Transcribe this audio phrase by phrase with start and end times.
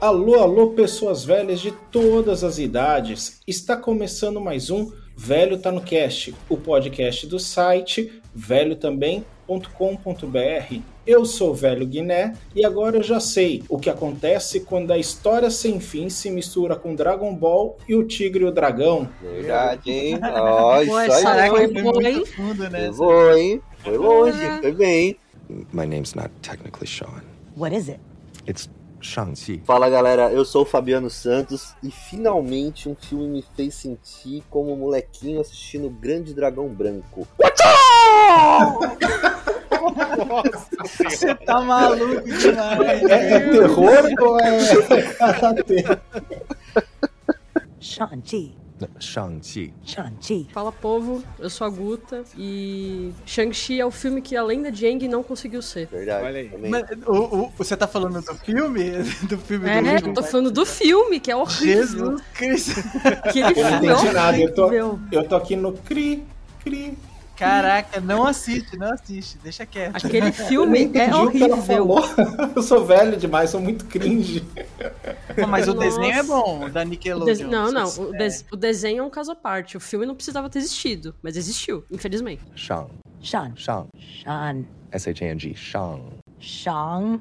[0.00, 3.38] Alô, alô, pessoas velhas de todas as idades.
[3.46, 10.80] Está começando mais um Velho Tá no Cast, o podcast do site velhotambém.com.br.
[11.06, 14.96] Eu sou o Velho Guiné e agora eu já sei o que acontece quando a
[14.96, 19.06] história sem fim se mistura com Dragon Ball e o Tigre e o Dragão.
[19.20, 20.18] Verdade, hein?
[20.34, 21.68] Ó, isso aí será foi.
[21.68, 21.82] que foi?
[21.92, 22.90] muito fundo, né?
[22.90, 23.60] Foi, hein?
[23.84, 25.16] Foi longe, foi bem.
[25.74, 27.22] My name's not technically Sean.
[27.54, 28.00] What is it?
[28.48, 28.66] It's
[29.00, 29.62] Shang-Chi.
[29.64, 34.72] Fala galera, eu sou o Fabiano Santos e finalmente um filme me fez sentir como
[34.72, 37.26] um molequinho assistindo o Grande Dragão Branco.
[40.84, 43.02] Você tá maluco demais.
[43.02, 45.84] É, é terror ou é karatê?
[47.80, 48.59] Shang-Chi.
[48.98, 49.72] Shang-Chi.
[49.84, 50.48] Shang-Chi.
[50.52, 55.06] Fala povo, eu sou a Guta e Shang-Chi é o filme que além da Jang
[55.08, 55.86] não conseguiu ser.
[55.88, 56.24] Verdade.
[56.24, 56.50] Olha aí.
[56.68, 57.12] Mas, o,
[57.46, 58.90] o- você tá falando do filme?
[59.28, 60.14] Do filme do É, último?
[60.14, 61.86] tô falando do filme, que é horrível.
[61.86, 62.80] Jesus Cristo.
[63.04, 65.00] Aquele Eu não é entendi nada, eu tô, horrível.
[65.12, 66.24] eu tô aqui no cri,
[66.64, 66.96] cri.
[67.40, 69.38] Caraca, não assiste, não assiste.
[69.42, 69.96] Deixa quieto.
[69.96, 71.88] Aquele filme é horrível.
[72.54, 74.40] Eu sou velho demais, sou muito cringe.
[75.34, 75.86] Pô, Mas o Nossa.
[75.86, 77.24] desenho é bom, da O Nickelodeon.
[77.34, 78.18] des- Não, não, o, É.
[78.18, 79.76] des- o desenho é um caso à parte.
[79.76, 82.42] O filme não precisava ter existido, mas existiu, infelizmente.
[82.54, 82.90] Shang.
[83.22, 83.52] Shan.
[83.56, 83.88] Shang.
[83.98, 84.64] Shan.
[84.92, 85.54] S-H-A-N-G.
[85.54, 86.02] Shang.
[86.38, 87.20] Shang.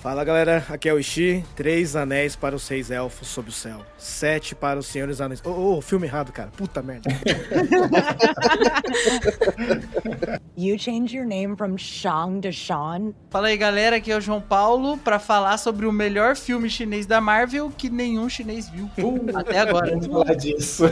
[0.00, 1.44] Fala galera, aqui é o Ishi.
[1.54, 3.84] Três anéis para os seis elfos sob o céu.
[3.98, 5.42] Sete para os senhores anéis.
[5.44, 6.50] Ô, ô, filme errado, cara.
[6.56, 7.10] Puta merda.
[10.56, 13.14] You changed your name from Shang to Sean?
[13.30, 17.06] Fala aí, galera, aqui é o João Paulo pra falar sobre o melhor filme chinês
[17.06, 18.90] da Marvel que nenhum chinês viu
[19.34, 19.92] até agora.
[19.92, 20.84] Vamos falar disso.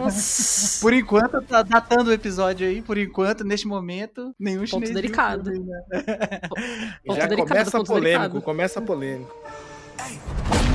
[0.00, 0.80] Nossa.
[0.80, 5.02] Por enquanto, tá datando o episódio aí, por enquanto, neste momento, nenhum chinês viu o
[5.02, 5.50] delicado.
[5.50, 5.80] filme, né?
[7.04, 8.42] Ponto Já delicado, começa polêmico, delicado.
[8.42, 9.34] começa polêmico.
[10.00, 10.73] You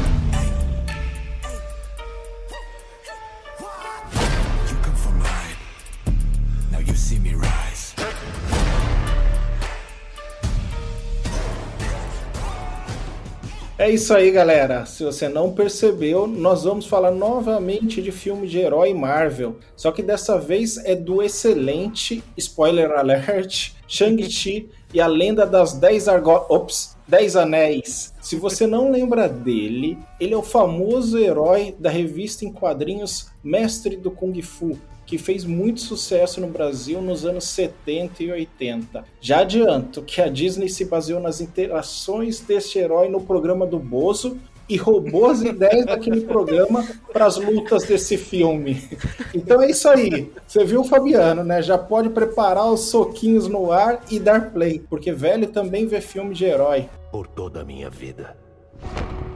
[13.79, 14.85] É isso aí, galera.
[14.85, 19.55] Se você não percebeu, nós vamos falar novamente de filme de herói Marvel.
[19.73, 26.09] Só que dessa vez é do excelente, spoiler alert, Shang-Chi e a lenda das 10
[26.09, 26.45] argo...
[26.49, 28.13] Ops, 10 anéis.
[28.21, 33.95] Se você não lembra dele, ele é o famoso herói da revista em quadrinhos Mestre
[33.95, 34.77] do Kung Fu,
[35.09, 39.03] que fez muito sucesso no Brasil nos anos 70 e 80.
[39.19, 44.37] Já adianto que a Disney se baseou nas interações deste herói no programa do Bozo
[44.69, 48.87] e roubou as ideias daquele programa para as lutas desse filme.
[49.33, 50.31] Então é isso aí.
[50.47, 51.59] Você viu o Fabiano, né?
[51.59, 56.35] Já pode preparar os soquinhos no ar e dar play, porque velho também vê filme
[56.35, 56.87] de herói.
[57.11, 58.37] Por toda a minha vida,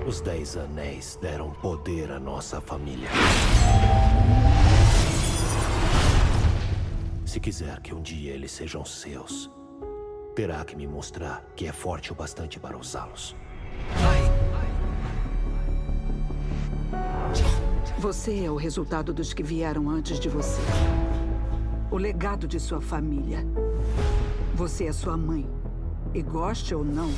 [0.06, 3.09] os Dez Anéis deram poder à nossa família.
[7.33, 9.49] Se quiser que um dia eles sejam seus,
[10.35, 13.35] terá que me mostrar que é forte o bastante para usá-los.
[17.97, 20.61] Você é o resultado dos que vieram antes de você.
[21.89, 23.39] O legado de sua família.
[24.53, 25.50] Você é sua mãe.
[26.13, 27.09] E goste ou não,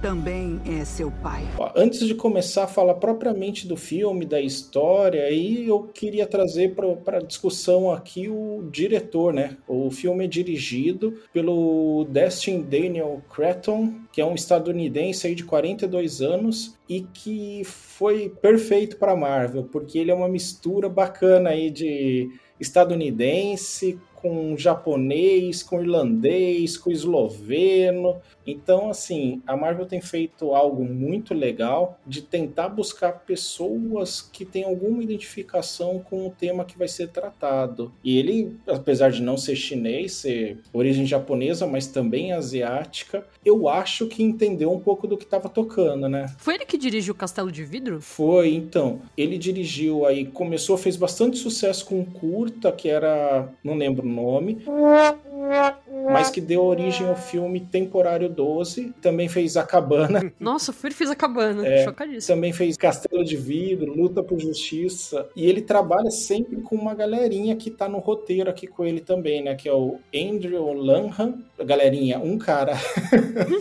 [0.00, 1.42] também é seu pai.
[1.76, 6.74] Antes de começar a falar propriamente do filme, da história, aí eu queria trazer
[7.04, 9.56] para discussão aqui o diretor, né?
[9.68, 16.22] O filme é dirigido pelo Destin Daniel Cretton, que é um estadunidense aí de 42
[16.22, 22.30] anos e que foi perfeito para Marvel, porque ele é uma mistura bacana aí de
[22.58, 28.20] estadunidense com japonês, com irlandês, com esloveno.
[28.46, 34.64] Então, assim, a Marvel tem feito algo muito legal de tentar buscar pessoas que têm
[34.64, 37.92] alguma identificação com o tema que vai ser tratado.
[38.02, 44.06] E ele, apesar de não ser chinês, ser origem japonesa, mas também asiática, eu acho
[44.06, 46.34] que entendeu um pouco do que estava tocando, né?
[46.38, 48.00] Foi ele que dirigiu Castelo de Vidro?
[48.00, 49.00] Foi, então.
[49.16, 54.10] Ele dirigiu aí, começou, fez bastante sucesso com um curta, que era, não lembro o
[54.10, 54.64] nome,
[56.10, 58.94] mas que deu origem ao filme Temporário 12.
[59.00, 61.66] Também fez A Cabana, Nossa, ele que fez a cabana.
[61.66, 61.84] É.
[61.84, 62.36] Chocadíssimo.
[62.36, 65.28] também fez Castelo Castelo de Vidro, luta por justiça.
[65.34, 69.42] E ele trabalha sempre com uma galerinha que tá no roteiro aqui com ele também,
[69.42, 69.54] né?
[69.54, 71.42] Que é o Andrew Lanham.
[71.64, 72.74] Galerinha, um cara.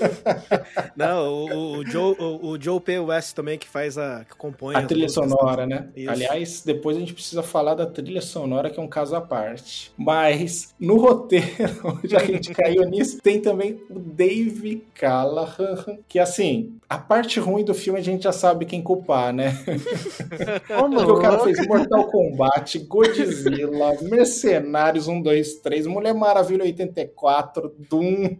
[0.96, 3.00] Não, o, o Joe, o, o Joe P.
[3.00, 4.26] West também, que faz a.
[4.26, 5.88] que compõe A trilha sonora, né?
[5.96, 6.10] Isso.
[6.10, 9.92] Aliás, depois a gente precisa falar da trilha sonora, que é um caso à parte.
[9.98, 16.20] Mas no roteiro, já que a gente caiu nisso, tem também o Dave Callahan, que
[16.20, 19.52] assim, a parte ruim do filme a gente já sabe quem culpar, né?
[20.68, 28.38] Porque o cara fez Mortal Kombat, Godzilla, Mercenários 1, 2, 3, Mulher Maravilha 84, Doom,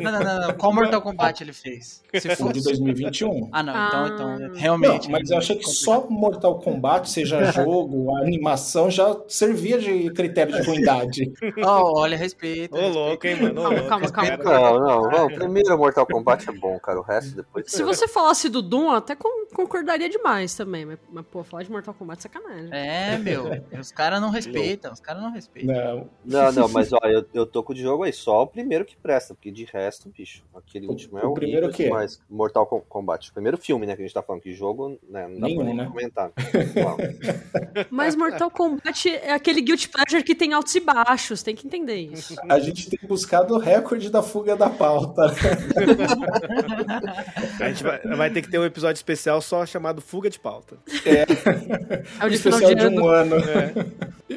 [0.00, 0.54] Não, não, não, não.
[0.54, 2.02] Qual Mortal Kombat ele fez?
[2.14, 3.48] Se o for de 2021.
[3.52, 3.72] Ah, não.
[3.74, 3.88] Ah.
[4.12, 5.04] Então, então realmente.
[5.10, 10.54] Não, mas eu achei que só Mortal Kombat, seja jogo, animação, já servia de critério
[10.54, 11.32] de ruindade.
[11.64, 12.76] Ó, olha, respeito.
[12.76, 13.60] Ô, louco, hein, mano?
[13.60, 14.38] Ô, Calma, louco, calma, calma.
[14.38, 15.28] cara- Não, não.
[15.28, 17.00] Primeiro Mortal Kombat é bom, cara.
[17.00, 17.64] O resto depois.
[17.68, 20.86] Se você falasse do Doom, eu até con- concordaria demais também.
[20.86, 22.68] Mas, mas, pô, falar de Mortal Kombat é sacanagem.
[22.72, 23.44] É, meu.
[23.78, 24.92] Os caras não respeitam.
[24.92, 25.74] Os caras não respeitam.
[26.24, 28.67] Não, Não, não, mas ó, eu, eu tô com o Diogo aí, só o primeiro
[28.84, 31.86] que presta, porque de resto, bicho, aquele O- último é o primeiro que é?
[31.86, 32.20] demais.
[32.28, 33.30] Mortal Com- Kombat.
[33.30, 35.56] O primeiro filme, né, que a gente tá falando, que jogo, né, não dá Nenhum,
[35.56, 35.86] pra nem né?
[35.86, 36.32] comentar.
[37.90, 41.96] Mas Mortal Kombat é aquele guilty pleasure que tem altos e baixos, tem que entender
[41.96, 42.34] isso.
[42.48, 45.22] a gente tem buscado o recorde da fuga da pauta.
[47.60, 50.78] A gente vai, vai ter que ter um episódio especial só chamado Fuga de Pauta.
[51.04, 51.24] É
[52.24, 53.02] o de final especial de de ano.
[53.02, 53.36] um ano.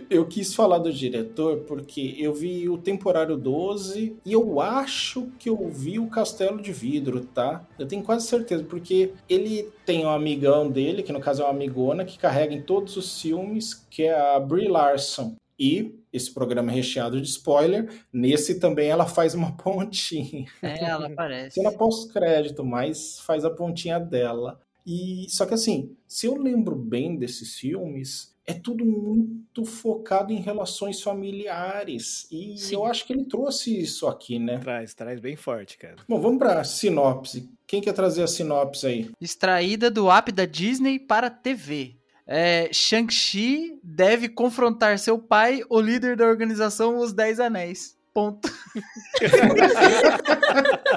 [0.10, 5.50] Eu quis falar do diretor porque eu vi o Temporário 12 e eu acho que
[5.50, 7.66] eu vi o Castelo de Vidro, tá?
[7.78, 11.52] Eu tenho quase certeza, porque ele tem um amigão dele, que no caso é uma
[11.52, 15.36] amigona, que carrega em todos os filmes, que é a Brie Larson.
[15.58, 20.46] E esse programa é recheado de spoiler, nesse também ela faz uma pontinha.
[20.62, 21.56] É, ela aparece.
[21.56, 24.60] Cena pós-crédito, mas faz a pontinha dela.
[24.86, 30.38] E só que assim, se eu lembro bem desses filmes, é tudo muito focado em
[30.42, 32.28] relações familiares.
[32.32, 32.76] E Sim.
[32.76, 34.58] eu acho que ele trouxe isso aqui, né?
[34.58, 35.98] Traz, traz bem forte, cara.
[36.08, 37.50] Bom, vamos pra sinopse.
[37.68, 39.10] Quem quer trazer a sinopse aí?
[39.20, 41.96] Extraída do app da Disney para TV.
[42.26, 47.98] É, Shang-Chi deve confrontar seu pai, o líder da organização Os Dez Anéis.
[48.14, 48.50] Ponto.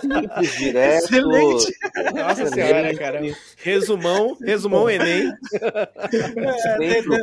[0.01, 1.05] Simples, direto.
[1.05, 1.73] Excelente.
[2.13, 3.21] Nossa senhora, cara.
[3.57, 5.33] Resumão, resumão Enem.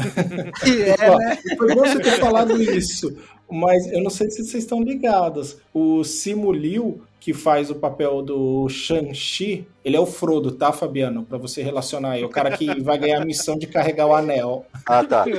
[0.69, 1.37] É, né?
[1.57, 3.15] Foi bom você ter falado isso,
[3.51, 5.57] mas eu não sei se vocês estão ligados.
[5.73, 11.25] O Simu Liu, que faz o papel do Shang-Chi, ele é o Frodo, tá, Fabiano?
[11.25, 12.23] Pra você relacionar aí.
[12.23, 14.65] O cara que vai ganhar a missão de carregar o anel.
[14.85, 15.25] Ah, tá.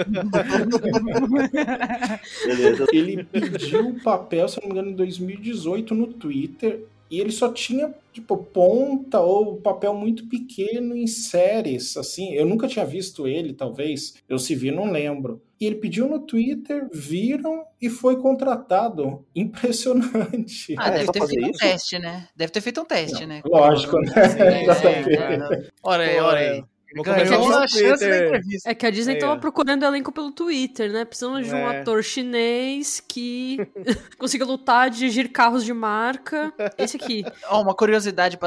[2.45, 2.87] Beleza.
[2.93, 6.85] Ele pediu o papel, se eu não me engano, em 2018 no Twitter.
[7.11, 12.33] E ele só tinha, tipo, ponta ou papel muito pequeno em séries, assim.
[12.35, 14.15] Eu nunca tinha visto ele, talvez.
[14.29, 15.43] Eu se vi, não lembro.
[15.61, 19.27] E ele pediu no Twitter, viram e foi contratado.
[19.35, 20.75] Impressionante.
[20.79, 21.59] Ah, É, deve ter feito um isso?
[21.59, 22.29] teste, né?
[22.35, 23.43] Deve ter feito um teste, né?
[23.45, 24.13] Lógico, né?
[24.39, 25.11] É, Exatamente.
[25.17, 26.51] é, Ora aí, ora é.
[26.53, 26.65] aí.
[26.95, 28.27] Ganhou a no chance da Twitter.
[28.27, 28.71] entrevista.
[28.71, 29.37] É que a Disney Aí, tava ó.
[29.39, 31.05] procurando elenco pelo Twitter, né?
[31.05, 31.81] Precisamos de um É.
[31.81, 33.59] ator chinês que
[34.19, 36.53] consiga lutar, dirigir carros de marca.
[36.77, 37.25] Esse aqui.
[37.49, 38.39] Ó, uma curiosidade,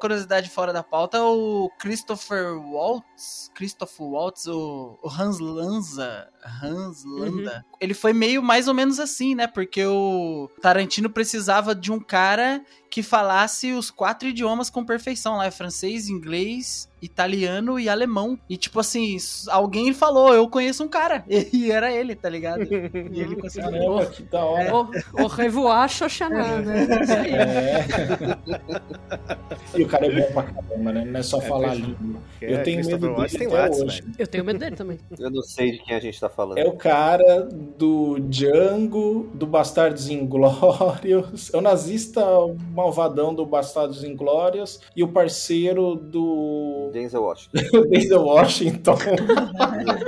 [0.00, 6.28] curiosidade fora da pauta, o Christopher Waltz, Christopher Waltz, o, o Hans Lanza,
[6.62, 9.46] Hans Landa, ele foi meio mais ou menos assim, né?
[9.46, 15.46] Porque o Tarantino precisava de um cara que falasse os quatro idiomas com perfeição, lá
[15.46, 18.38] é francês, inglês, italiano e alemão.
[18.48, 19.16] E tipo assim,
[19.48, 22.62] alguém falou, eu conheço um cara, e era ele, tá ligado?
[22.64, 23.70] E ele conseguiu.
[23.70, 24.74] Caramba, que da hora.
[24.74, 26.86] O, o revoar Xoxaná, né?
[27.02, 27.32] Isso aí.
[27.32, 27.86] É.
[29.78, 31.04] e o cara é bom pra caramba, né?
[31.04, 32.20] Não é só É, falar língua.
[32.42, 34.04] É, Eu tenho medo dele tem até Whats, hoje.
[34.18, 34.98] Eu tenho medo dele também.
[35.18, 36.58] Eu não sei de quem a gente tá falando.
[36.58, 42.20] É o cara do Django, do Bastardos Inglórios, é o nazista
[42.80, 47.82] malvadão do Bastardos Inglórios e o parceiro do Denzel Washington.
[47.88, 48.96] Denzel Washington.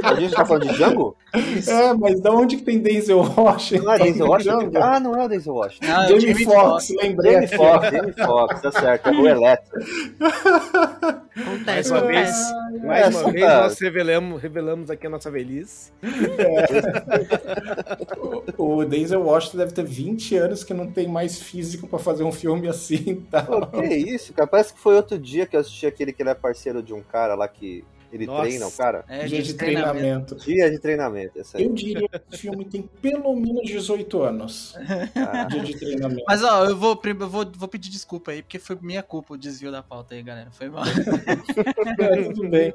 [0.03, 1.17] A gente tá falando de Django?
[1.35, 3.85] é, mas da onde que tem Denzel Washington?
[3.85, 4.71] Não é Denzel Washington?
[4.77, 5.87] Ah, não é o Denzel Washington.
[5.87, 7.49] Não, é Jamie Foxx, lembrei Jamie.
[7.49, 9.09] Foxx, Jamie Foxx, tá certo.
[9.09, 9.81] É o Electro.
[11.37, 12.37] Acontece, Mais uma vez.
[12.79, 15.93] Mais Essa uma vez nós revelamos, revelamos aqui a nossa velhice.
[18.59, 22.33] O Denzel Washington deve ter 20 anos que não tem mais físico pra fazer um
[22.33, 23.43] filme assim, tá?
[23.43, 24.47] Pô, que isso, cara?
[24.47, 27.03] Parece que foi outro dia que eu assisti aquele que ele é parceiro de um
[27.03, 28.43] cara lá que ele Nossa.
[28.43, 29.05] treina o cara.
[29.09, 30.37] É, Dia de treinamento.
[30.37, 31.65] Dia de treinamento, esse aí.
[31.65, 34.75] Eu diria que esse filme tem pelo menos 18 anos.
[35.17, 36.25] Ah, Dia de treinamento.
[36.27, 39.39] Mas ó, eu vou, eu vou, vou pedir desculpa aí, porque foi minha culpa o
[39.39, 40.51] desvio da pauta aí, galera.
[40.51, 40.85] Foi mal.
[41.99, 42.73] É, tudo bem.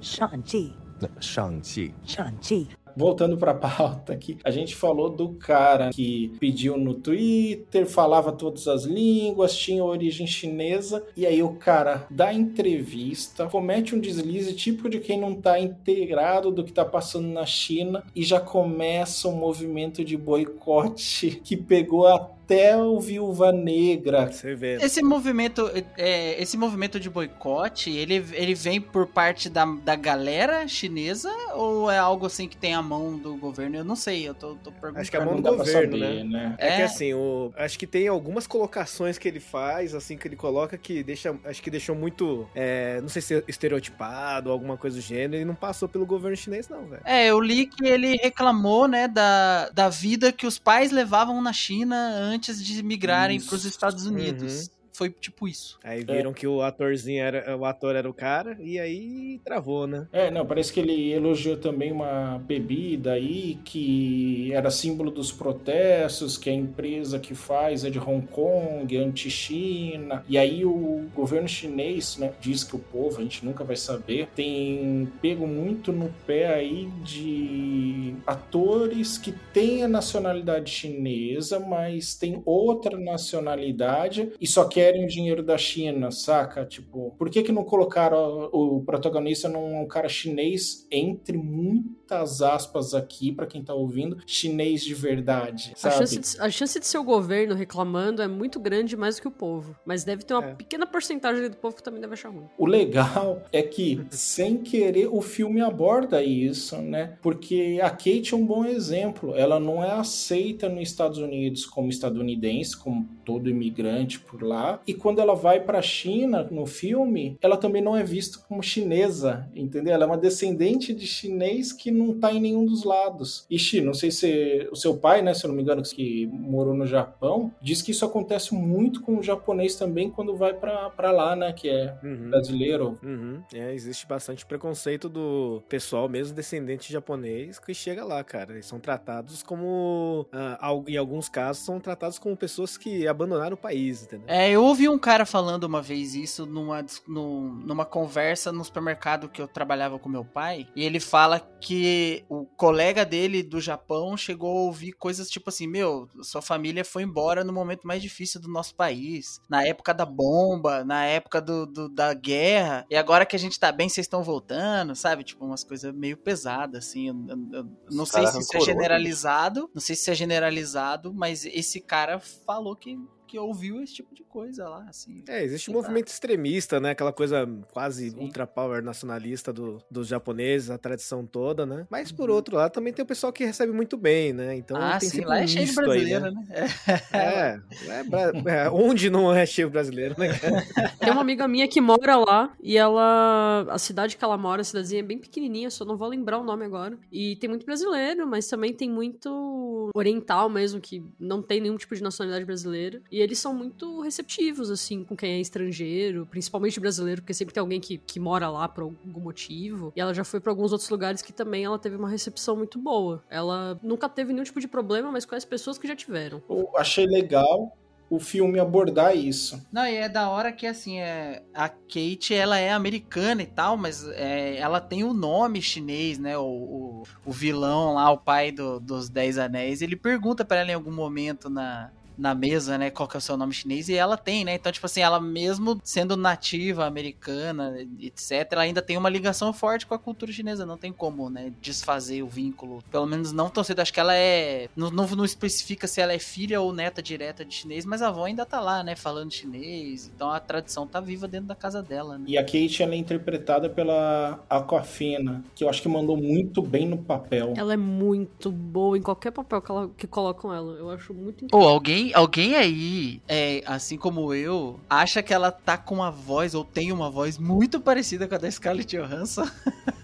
[0.00, 0.74] Shang-Chi.
[1.20, 2.66] 上汽 Shang-Chi.
[2.98, 8.66] Voltando pra pauta aqui, a gente falou do cara que pediu no Twitter, falava todas
[8.66, 14.90] as línguas, tinha origem chinesa, e aí o cara dá entrevista, comete um deslize típico
[14.90, 19.36] de quem não tá inteirado do que tá passando na China, e já começa um
[19.36, 22.04] movimento de boicote que pegou
[22.48, 24.32] até o Viúva Negra.
[24.32, 24.76] Você vê.
[24.76, 30.66] Esse movimento, é, esse movimento de boicote, ele, ele vem por parte da, da galera
[30.66, 33.76] chinesa ou é algo assim que tem a mão do governo?
[33.76, 35.00] Eu não sei, eu tô, tô perguntando.
[35.00, 36.24] Acho que é a mão do governo, saber, né?
[36.24, 36.54] né?
[36.58, 36.84] É, que É.
[36.84, 41.02] assim, o, acho que tem algumas colocações que ele faz, assim, que ele coloca que
[41.02, 45.42] deixa, acho que deixou muito, é, não sei se estereotipado ou alguma coisa do gênero,
[45.42, 47.02] e não passou pelo governo chinês, não, velho.
[47.04, 51.52] É, eu li que ele reclamou, né, da, da vida que os pais levavam na
[51.52, 54.70] China antes de migrarem para os Estados Unidos.
[54.98, 55.78] Foi tipo isso.
[55.84, 60.08] Aí viram que o atorzinho era, o ator era o cara, e aí travou, né?
[60.12, 66.36] É, não, parece que ele elogiou também uma bebida aí que era símbolo dos protestos,
[66.36, 70.24] que a empresa que faz é de Hong Kong, é anti-China.
[70.28, 74.26] E aí o governo chinês, né, diz que o povo, a gente nunca vai saber,
[74.34, 82.42] tem pego muito no pé aí de atores que têm a nacionalidade chinesa, mas tem
[82.44, 86.64] outra nacionalidade e só querem o dinheiro da China, saca?
[86.64, 93.30] Tipo, por que que não colocaram o protagonista num cara chinês, entre muitas aspas aqui,
[93.30, 95.96] pra quem tá ouvindo, chinês de verdade, A sabe?
[95.96, 99.28] chance, de, a chance de ser o governo reclamando é muito grande mais do que
[99.28, 99.76] o povo.
[99.84, 100.54] Mas deve ter uma É.
[100.54, 102.46] pequena porcentagem do povo que também deve achar ruim.
[102.56, 107.18] O legal é que, sem querer, o filme aborda isso, né?
[107.20, 109.34] Porque a Kate é um bom exemplo.
[109.36, 114.77] Ela não é aceita nos Estados Unidos como estadunidense, como todo imigrante por lá.
[114.86, 119.48] E quando ela vai pra China no filme, ela também não é vista como chinesa,
[119.54, 119.94] entendeu?
[119.94, 123.46] Ela é uma descendente de chinês que não tá em nenhum dos lados.
[123.50, 126.26] E Xi, não sei se o seu pai, né, se eu não me engano, que
[126.32, 130.90] morou no Japão, diz que isso acontece muito com o japonês também quando vai pra
[130.90, 132.30] pra lá, né, que é Uhum.
[132.30, 132.98] brasileiro.
[133.02, 133.42] Uhum.
[133.54, 138.52] É, existe bastante preconceito do pessoal, mesmo descendente japonês, que chega lá, cara.
[138.52, 140.26] Eles são tratados como.
[140.32, 144.26] ah, em alguns casos, são tratados como pessoas que abandonaram o país, entendeu?
[144.28, 149.40] É, eu ouvi um cara falando uma vez isso numa, numa conversa no supermercado que
[149.40, 150.66] eu trabalhava com meu pai.
[150.74, 155.66] E ele fala que o colega dele do Japão chegou a ouvir coisas tipo assim:
[155.66, 159.40] Meu, sua família foi embora no momento mais difícil do nosso país.
[159.48, 162.86] Na época da bomba, na época do, do- da guerra.
[162.90, 165.24] E agora que a gente tá bem, vocês estão voltando, sabe?
[165.24, 167.08] Tipo, umas coisas meio pesadas, assim.
[167.08, 169.70] Eu, eu- eu não Esse sei cara se isso é generalizado.
[169.74, 172.98] Não sei se é generalizado, mas esse cara falou que
[173.28, 175.22] que ouviu esse tipo de coisa lá, assim.
[175.28, 175.82] É, existe um lá.
[175.82, 176.90] movimento extremista, né?
[176.90, 178.16] Aquela coisa quase Sim.
[178.18, 181.86] ultra power nacionalista do- dos japoneses, a tradição toda, né?
[181.90, 182.36] Mas por Uhum.
[182.36, 184.56] outro lado, também tem o pessoal que recebe muito bem, né?
[184.56, 186.46] Então ah, tem sim, sempre lá um é cheio de misto aí, brasileiro, né?
[187.12, 187.60] É.
[187.88, 190.28] É, é, é, onde não é cheio brasileiro, né?
[190.98, 193.66] Tem uma amiga minha que mora lá e ela.
[193.70, 196.44] A cidade que ela mora, a cidadezinha é bem pequenininha, só não vou lembrar o
[196.44, 196.98] nome agora.
[197.12, 201.94] E tem muito brasileiro, mas também tem muito oriental mesmo, que não tem nenhum tipo
[201.94, 203.00] de nacionalidade brasileira.
[203.10, 207.60] E eles são muito receptivos, assim, com quem é estrangeiro, principalmente brasileiro, porque sempre tem
[207.60, 209.92] alguém que, que mora lá por algum motivo.
[209.96, 212.78] E ela já foi pra alguns outros lugares que também ela teve uma recepção muito
[212.78, 213.24] boa.
[213.28, 216.42] Ela nunca teve nenhum tipo de problema, mas conhece pessoas que já tiveram.
[216.48, 217.76] Eu achei legal
[218.10, 219.60] o filme abordar isso.
[219.70, 223.76] Não, e é da hora que, assim, é, a Kate, ela é americana e tal,
[223.76, 226.38] mas é, ela tem o nome chinês, né?
[226.38, 230.70] O, o, o vilão lá, o pai do- dos Dez Anéis, ele pergunta pra ela
[230.70, 233.94] em algum momento na, na mesa, né, qual que é o seu nome chinês, e
[233.94, 234.54] ela tem, né?
[234.54, 239.86] Então, tipo assim, ela mesmo sendo nativa americana, etc., ela ainda tem uma ligação forte
[239.86, 242.82] com a cultura chinesa, não tem como, né, desfazer o vínculo.
[242.90, 244.68] Pelo menos não tão cedo, acho que ela é...
[244.76, 248.08] Não, não, não especifica se ela é filha ou neta direta de chinês, mas a
[248.08, 251.82] avó ainda tá lá, né, falando chinês, então a tradição tá viva dentro da casa
[251.82, 252.24] dela, né?
[252.26, 256.86] E a Kate ela é interpretada pela Aquafina, que eu acho que mandou muito bem
[256.86, 257.54] no papel.
[257.56, 260.72] Ela é muito boa em qualquer papel que, ela, que colocam ela.
[260.72, 261.66] Eu acho muito incrível.
[261.66, 266.54] Ou alguém, alguém aí, é, assim como eu, acha que ela tá com uma voz,
[266.54, 269.46] ou tem uma voz muito parecida com a da Scarlett Johansson.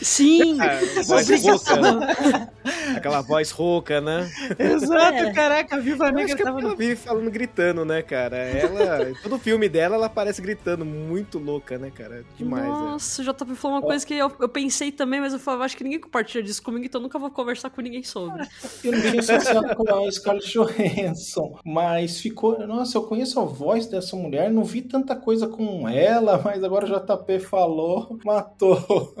[0.00, 0.58] Sim!
[0.60, 2.48] A voz rouca, né?
[2.96, 4.30] Aquela voz rouca, né?
[4.58, 5.32] Exato, É.
[5.32, 8.36] caraca, a Viva Negra que é tava ela vive falando gritando, né, cara?
[8.36, 12.24] Ela, todo filme dela, ela aparece gritando, muito louca, né, cara?
[12.36, 12.68] Demais, é.
[12.68, 15.76] Nossa, o JP falou uma coisa que eu, eu pensei também, mas eu falava, acho
[15.76, 18.46] que ninguém compartilha disso comigo, então eu nunca vou conversar com ninguém sobre.
[18.84, 22.58] Eu não tinha associado com a Scarlett Johansson, mas ficou.
[22.66, 26.84] Nossa, eu conheço a voz dessa mulher, não vi tanta coisa com ela, mas agora
[26.86, 29.14] o JP falou, matou.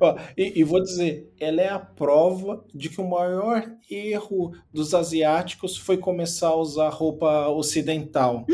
[0.00, 4.94] Ó, e, e vou dizer, ela é a prova de que o maior erro dos
[4.94, 8.46] asiáticos foi começar a usar roupa ocidental.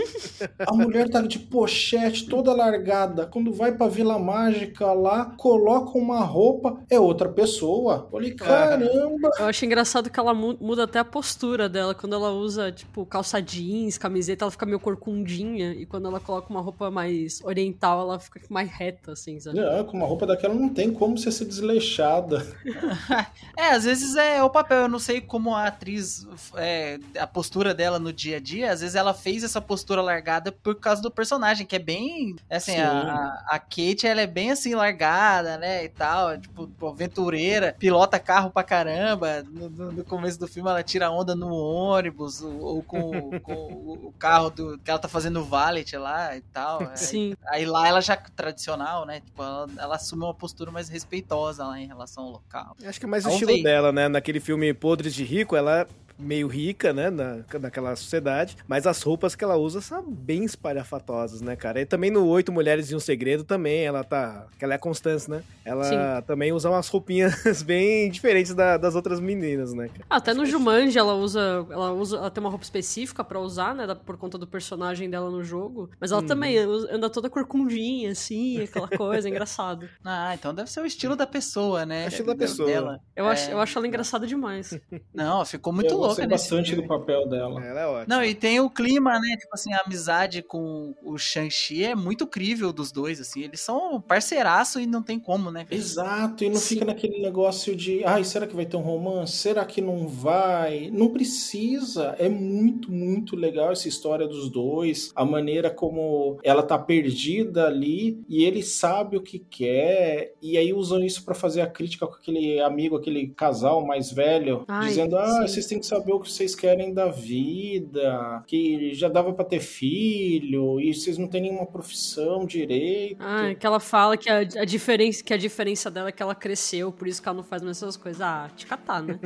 [0.66, 3.26] A mulher tá de pochete, toda largada.
[3.26, 8.08] Quando vai pra Vila Mágica lá, coloca uma roupa, é outra pessoa.
[8.10, 9.30] Falei, caramba!
[9.38, 11.94] Eu acho engraçado que ela mu- muda até a postura dela.
[11.94, 15.72] Quando ela usa, tipo, calça jeans, camiseta, ela fica meio corcundinha.
[15.72, 19.58] E quando ela coloca uma roupa mais oriental, ela fica mais reta, assim, sabe?
[19.60, 22.46] Não, com uma roupa daquela não tem como ser desleixada.
[23.58, 26.26] É, às vezes é o papel, eu não sei como a atriz,
[26.56, 30.52] é, a postura dela no dia a dia, às vezes ela fez essa postura largada
[30.52, 32.80] por causa do personagem, que é bem, assim, Sim.
[32.80, 38.50] a, a Kate, ela é bem assim, largada, né, e tal, tipo, aventureira, pilota carro
[38.50, 42.82] pra caramba, no, no- no começo do filme ela tira onda no ônibus, ou, ou
[42.82, 43.00] com,
[43.42, 47.34] com o carro do, que ela tá fazendo valet lá e tal, é, Sim.
[47.48, 49.20] Aí lá ela já tradicional, né?
[49.20, 52.76] Tipo, ela, ela assume uma postura mais respeitosa lá em relação ao local.
[52.84, 54.08] Acho que é mais o estilo dela, né?
[54.08, 55.86] Naquele filme Podres de Rico, ela
[56.18, 57.10] meio rica, né?
[57.10, 58.56] Na, naquela sociedade.
[58.66, 61.80] Mas as roupas que ela usa são bem espalhafatosas, né, cara?
[61.80, 64.46] E também no Oito Mulheres e um Segredo também, ela tá...
[64.58, 65.42] Que ela é a Constance, né?
[65.64, 65.96] Ela Sim.
[66.26, 70.04] também usa umas roupinhas bem diferentes da- das outras meninas, né, cara?
[70.08, 73.86] Até no Jumanji ela usa, ela usa, ela tem uma roupa específica pra usar, né,
[73.94, 75.90] por conta do personagem dela no jogo.
[76.00, 76.26] Mas ela Uhum.
[76.26, 79.88] também anda toda corcundinha, assim, aquela coisa, engraçado.
[80.04, 82.02] Ah, então deve ser o estilo da pessoa, né?
[82.02, 82.66] É o estilo da pessoa.
[82.68, 83.00] Dela.
[83.14, 83.32] Eu, É.
[83.32, 84.78] acho, eu acho ela engraçada demais.
[85.14, 86.82] Não, ficou muito eu louca gostei nesse bastante filme.
[86.82, 87.64] do papel dela.
[87.64, 88.16] Ela é ótima.
[88.16, 89.36] Não, e tem o clima, né?
[89.38, 93.42] Tipo assim, a amizade com o Shang-Chi é muito crível dos dois, assim.
[93.42, 95.66] Eles são parceiraço e não tem como, né?
[95.70, 96.74] Exato, e não Sim.
[96.76, 99.36] fica naquele negócio de, ai, será que vai ter um romance?
[99.36, 100.90] Será que não vai?
[100.92, 102.14] Não precisa.
[102.18, 108.20] É muito, muito legal essa história dos dois, a maneira como ela tá perdida ali
[108.28, 112.14] e ele sabe o que quer, e aí usam isso pra fazer a crítica com
[112.14, 115.48] aquele amigo, aquele casal mais velho, Ai, dizendo: "Ah, sim.
[115.48, 119.60] vocês têm que saber o que vocês querem da vida, que já dava pra ter
[119.60, 123.16] filho e vocês não têm nenhuma profissão direito".
[123.20, 126.34] Ah, que ela fala que a, a diferença, que a diferença dela é que ela
[126.34, 128.20] cresceu, por isso que ela não faz mais essas coisas.
[128.20, 129.18] Ah, te catar, né?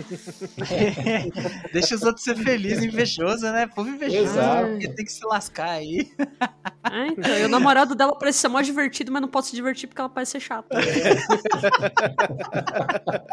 [1.73, 3.67] Deixa os outros ser felizes, invejoso, né?
[3.67, 4.23] Povo invejoso.
[4.23, 4.69] Exato.
[4.71, 6.11] Porque tem que se lascar aí.
[6.83, 9.87] Ah, então, e o namorado dela parece ser mais divertido, mas não pode se divertir
[9.87, 10.77] porque ela parece ser chata.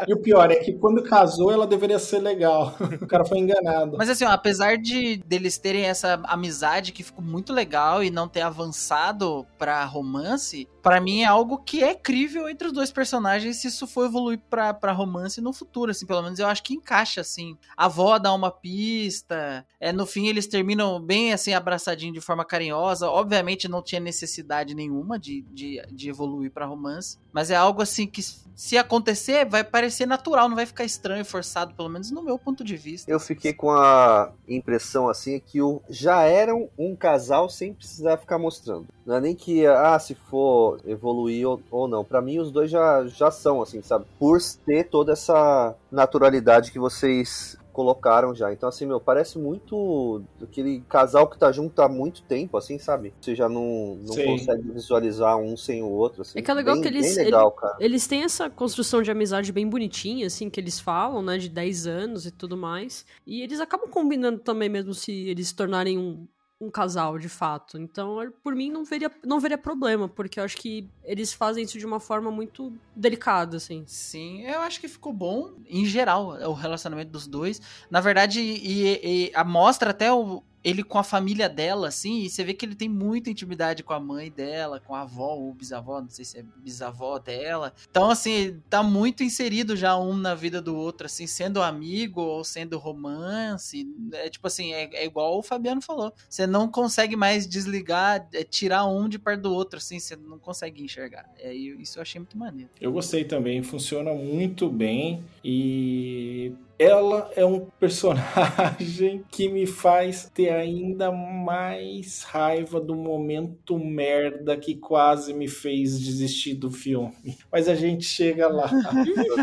[0.06, 2.74] E o pior é que quando casou ela deveria ser legal.
[3.00, 3.96] O cara foi enganado.
[3.96, 8.28] Mas assim, ó, apesar de deles terem essa amizade que ficou muito legal e não
[8.28, 13.56] ter avançado pra romance, pra mim é algo que é crível entre os dois personagens
[13.56, 17.20] se isso for evoluir pra, romance no futuro, assim, pelo menos eu acho que encaixa,
[17.20, 17.56] assim.
[17.76, 22.44] A avó dá uma pista, é, no fim eles terminam bem, assim, abraçadinho de forma
[22.44, 27.82] carinhosa, obviamente não tinha necessidade nenhuma de, de, de evoluir pra romance, mas é algo,
[27.82, 28.22] assim, que
[28.58, 32.64] se acontecer, vai parecer natural, não vai ficar estranho forçado, pelo menos no meu ponto
[32.64, 33.08] de vista.
[33.08, 38.36] Eu fiquei com a impressão assim que o, já eram um casal sem precisar ficar
[38.36, 38.88] mostrando.
[39.06, 42.04] Não é nem que, ah, se for evoluir ou, ou não.
[42.04, 44.04] Para mim, os dois já, já são, assim, sabe?
[44.18, 48.52] Por ter toda essa naturalidade que vocês colocaram já.
[48.52, 53.14] Então, assim, meu, parece muito aquele casal que tá junto há muito tempo, assim, sabe?
[53.20, 54.26] Você já não, não Sim.
[54.26, 56.40] consegue visualizar um sem o outro, assim.
[56.40, 59.52] É que é legal bem, que eles, legal, ele- eles têm essa construção de amizade
[59.52, 63.06] bem bonitinha, assim, que eles falam, né, de 10 anos e tudo mais.
[63.24, 66.26] E eles acabam combinando também, mesmo se eles se tornarem um,
[66.60, 67.78] um casal, de fato.
[67.78, 71.78] Então, por mim, não veria, não veria problema, porque eu acho que eles fazem isso
[71.78, 73.84] de uma forma muito delicada, assim.
[73.86, 77.60] Sim, eu acho que ficou bom, em geral, o relacionamento dos dois.
[77.90, 82.30] Na verdade, e, e a mostra até o, ele com a família dela, assim, e
[82.30, 85.54] você vê que ele tem muita intimidade com a mãe dela, com a avó ou
[85.54, 87.72] bisavó, não sei se é bisavó dela.
[87.90, 92.44] Então, assim, tá muito inserido já um na vida do outro, assim, sendo amigo ou
[92.44, 93.88] sendo romance.
[94.12, 96.12] É tipo assim, é, é igual o Fabiano falou.
[96.28, 100.38] Você não consegue mais desligar, é, tirar um de perto do outro, assim, você não
[100.38, 101.28] consegue enxergar.
[101.38, 102.70] É, isso eu achei muito maneiro.
[102.80, 110.50] Eu gostei também, funciona muito bem e ela é um personagem que me faz ter
[110.50, 117.36] ainda mais raiva do momento merda que quase me fez desistir do filme.
[117.50, 118.70] Mas a gente chega lá.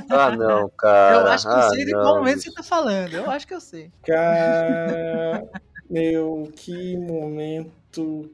[0.09, 1.15] Ah, não, cara.
[1.15, 3.13] Eu acho que eu ah, sei de qual momento você tá falando.
[3.13, 3.91] Eu acho que eu sei.
[4.03, 5.43] Cara,
[5.89, 7.71] meu, que momento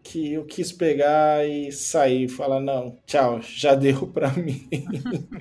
[0.04, 4.68] que eu quis pegar e sair, falar não, tchau, já deu pra mim.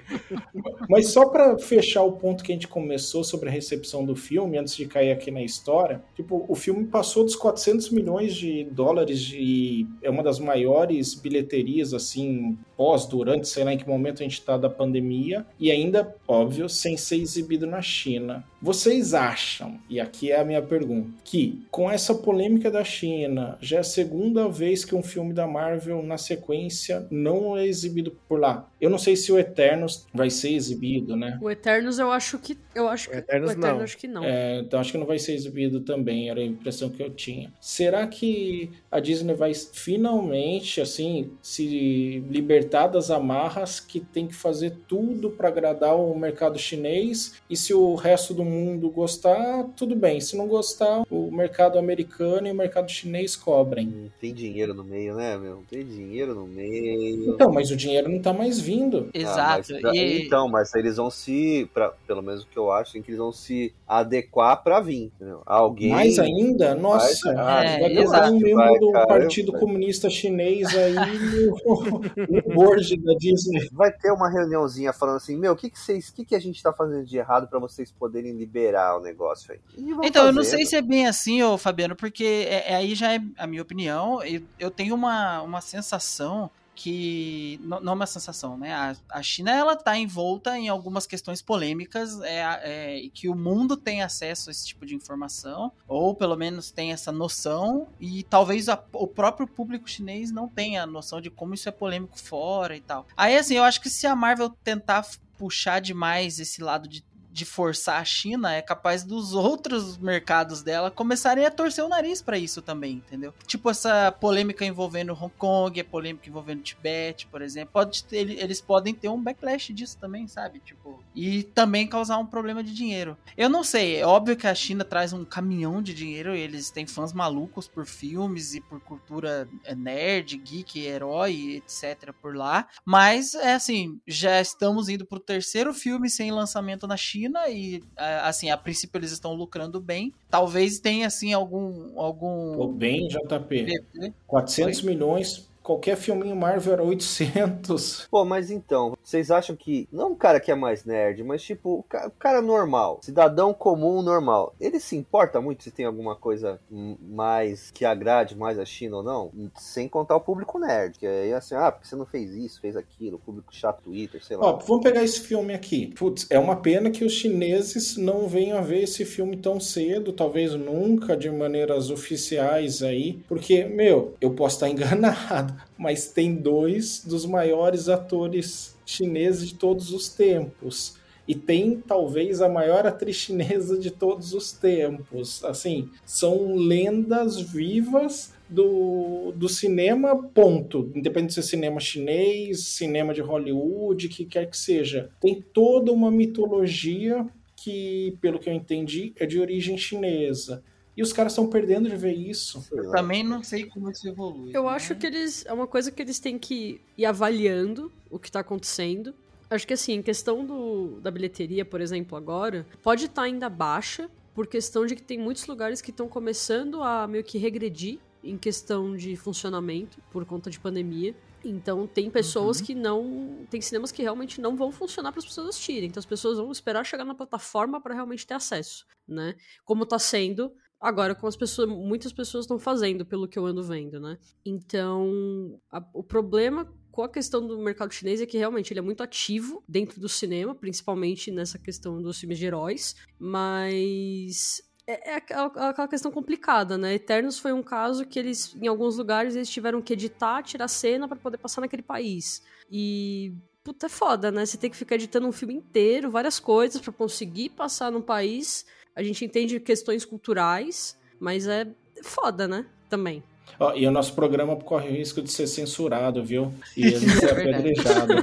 [0.89, 4.59] Mas só pra fechar o ponto que a gente começou sobre a recepção do filme,
[4.59, 9.31] antes de cair aqui na história, tipo, o filme passou dos 400 milhões de dólares
[9.33, 14.25] e é uma das maiores bilheterias assim, pós, durante, sei lá em que momento a
[14.25, 18.45] gente tá da pandemia e ainda, óbvio, sem ser exibido na China.
[18.61, 23.79] Vocês acham, e aqui é a minha pergunta, que com essa polêmica da China, já
[23.79, 28.41] é a segunda vez que um filme da Marvel na sequência não é exibido por
[28.41, 28.69] lá.
[28.81, 31.39] Eu não sei se o Eternos vai ser exibido, né?
[31.41, 32.59] O Eternos eu acho que.
[32.75, 33.17] Eu acho que.
[33.17, 33.85] O Eternos o Eternos não.
[33.85, 34.25] acho que não.
[34.25, 37.53] É, então acho que não vai ser exibido também, era a impressão que eu tinha.
[37.61, 39.53] Será que a Disney vai
[40.01, 46.59] finalmente, assim, se libertar das amarras que tem que fazer tudo para agradar o mercado
[46.59, 50.21] chinês e se o resto do mundo gostar, tudo bem.
[50.21, 54.11] Se não gostar, o mercado americano e o mercado chinês cobrem.
[54.21, 55.63] Tem dinheiro no meio, né, meu?
[55.69, 57.35] Tem dinheiro no meio.
[57.35, 59.11] Então, mas o dinheiro não tá mais vindo.
[59.15, 59.73] Ah, Exato.
[59.73, 62.97] mas pra- e Então, mas eles vão se, pra, pelo menos o que eu acho,
[62.97, 65.43] é que eles vão se adequar pra vir, entendeu?
[65.47, 65.91] Alguém...
[65.91, 66.75] Mais ainda?
[66.75, 69.61] Nossa, Vai- É, vai um membro Vai, do cara, Partido vai.
[69.61, 70.95] Comunista Chinês aí
[71.65, 73.69] no, board da Disney.
[73.73, 76.41] Vai ter uma reuniãozinha falando assim, meu, o que que vocês, o que que a
[76.41, 79.61] gente tá fazendo de errado pra vocês poderem liberar o negócio aí?
[80.03, 80.57] Então, eu não fazendo.
[80.59, 83.63] sei se é bem assim, ô Fabiano, porque é, é- aí já é a minha
[83.63, 84.23] opinião.
[84.23, 86.51] Eu, eu tenho uma, uma sensação
[86.83, 87.61] que.
[87.63, 88.73] Não, não uma sensação, né?
[88.73, 93.35] A, a China ela tá envolta em algumas questões polêmicas é, é, e que o
[93.35, 98.23] mundo tem acesso a esse tipo de informação, ou pelo menos tem essa noção, e
[98.23, 102.19] talvez a- o próprio público chinês não tenha a noção de como isso é polêmico
[102.19, 103.07] fora e tal.
[103.15, 107.45] Aí, assim, eu acho que se a Marvel tentar puxar demais esse lado de de
[107.45, 112.37] forçar a China, é capaz dos outros mercados dela começarem a torcer o nariz pra
[112.39, 113.33] isso também, entendeu?
[113.47, 117.71] Tipo essa polêmica envolvendo Hong Kong, a polêmica envolvendo Tibete, por exemplo.
[117.73, 120.59] Pode ter- ele- eles podem ter um backlash disso também, sabe?
[120.61, 123.17] Tipo, e também causar um problema de dinheiro.
[123.37, 126.87] Eu não sei, é óbvio que a China traz um caminhão de dinheiro, eles têm
[126.87, 133.35] fãs malucos por filmes e por cultura é, nerd, geek, herói, etc por lá, mas
[133.35, 138.51] é assim, já estamos indo pro terceiro filme sem lançamento na China e é, assim,
[138.51, 140.13] a princípio eles estão lucrando bem.
[140.29, 143.65] Talvez tenha assim algum Pô, algum bem, JP.
[143.65, 144.15] PP.
[144.27, 148.09] 400 milhões Qualquer filminho Marvel era 800.
[148.11, 149.89] Pô, mas então, vocês acham que.
[149.93, 153.53] Não um cara que é mais nerd, mas tipo, o ca- o cara normal, cidadão
[153.55, 156.59] comum normal, ele se importa muito se tem alguma coisa
[157.01, 159.31] mais que agrade mais a China ou não?
[159.57, 162.77] Sem contar o público nerd, que aí assim, ah, porque você não fez isso, fez
[162.77, 164.47] aquilo, o público chato Twitter, sei lá.
[164.47, 165.89] Ó, vamos pegar esse filme aqui.
[165.97, 170.13] Putz, é uma pena que os chineses não venham a ver esse filme tão cedo,
[170.13, 177.05] talvez nunca de maneiras oficiais aí, porque, meu, eu posso estar enganado, mas tem dois
[177.05, 180.99] dos maiores atores chineses de todos os tempos.
[181.29, 185.45] E tem talvez a maior atriz chinesa de todos os tempos.
[185.45, 190.91] Assim, são lendas vivas do, do cinema, ponto.
[190.95, 195.11] Independente se é cinema chinês, cinema de Hollywood, que quer que seja.
[195.21, 200.65] Tem toda uma mitologia que, pelo que eu entendi, é de origem chinesa.
[200.97, 202.65] E os caras estão perdendo de ver isso.
[202.73, 202.97] Eu lá.
[202.97, 204.51] também não sei como isso evolui.
[204.53, 204.71] Eu né?
[204.71, 205.47] acho que eles.
[205.47, 209.15] É uma coisa que eles têm que ir avaliando o que tá acontecendo.
[209.49, 214.09] Acho que assim, em questão do, da bilheteria, por exemplo, agora, pode estar ainda baixa,
[214.35, 218.37] por questão de que tem muitos lugares que estão começando a meio que regredir em
[218.37, 221.15] questão de funcionamento por conta de pandemia.
[221.45, 223.39] Então tem pessoas que não.
[223.51, 225.89] Tem cinemas que realmente não vão funcionar para as pessoas assistirem.
[225.89, 229.35] Então as pessoas vão esperar chegar na plataforma para realmente ter acesso, né?
[229.65, 233.63] Como tá sendo agora com as pessoas, muitas pessoas estão fazendo, pelo que eu ando
[233.63, 234.19] vendo, né?
[234.45, 238.83] Então, a- o problema com a questão do mercado chinês é que realmente ele é
[238.83, 245.15] muito ativo dentro do cinema, principalmente nessa questão dos filmes de heróis, mas é, é
[245.15, 246.95] aquela aquela questão complicada, né?
[246.95, 251.07] Eternos foi um caso que eles, em alguns lugares, eles tiveram que editar, tirar cena
[251.07, 252.43] para poder passar naquele país.
[252.71, 254.45] E puta, é foda, né?
[254.45, 258.65] Você tem que ficar editando um filme inteiro, várias coisas para conseguir passar no país.
[259.01, 261.67] A gente entende questões culturais, mas é
[262.03, 262.67] foda, né?
[262.91, 263.23] Também.
[263.59, 266.53] Ó, e o nosso programa corre o risco de ser censurado, viu?
[266.77, 268.15] E ele ser É apedrejado.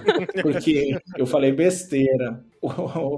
[0.44, 2.44] Porque eu falei besteira.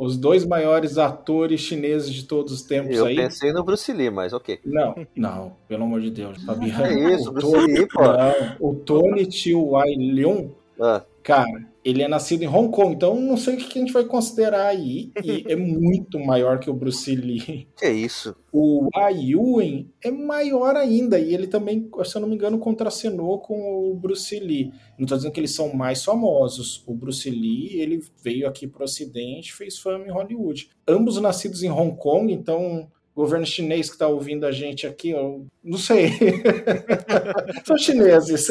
[0.01, 3.15] Os dois maiores atores chineses de todos os tempos Eu aí.
[3.17, 4.59] pensei no Bruce Lee, mas ok.
[4.65, 6.85] Não, não, pelo amor de Deus, Fabiano.
[6.85, 8.01] É isso, o Bruce Tony, Lee, pô.
[8.03, 13.19] não, o Tony Chiu Wai Leung, Ah, cara, ele é nascido em Hong Kong, então
[13.19, 15.11] não sei o que a gente vai considerar aí.
[15.23, 17.67] E é muito maior que o Bruce Lee.
[17.75, 18.35] que isso?
[18.51, 23.39] O Wai Yuen é maior ainda, e ele também, se eu não me engano, contracenou
[23.39, 24.71] com o Bruce Lee.
[24.97, 26.83] Não estou dizendo que eles são mais famosos.
[26.85, 30.69] O Bruce Lee, ele veio aqui para o Ocidente, fez fama em Hollywood.
[30.87, 35.13] Ambos nascidos em Hong Kong, então o governo chinês que está ouvindo a gente aqui,
[35.69, 36.11] não sei.
[37.65, 38.47] são chineses.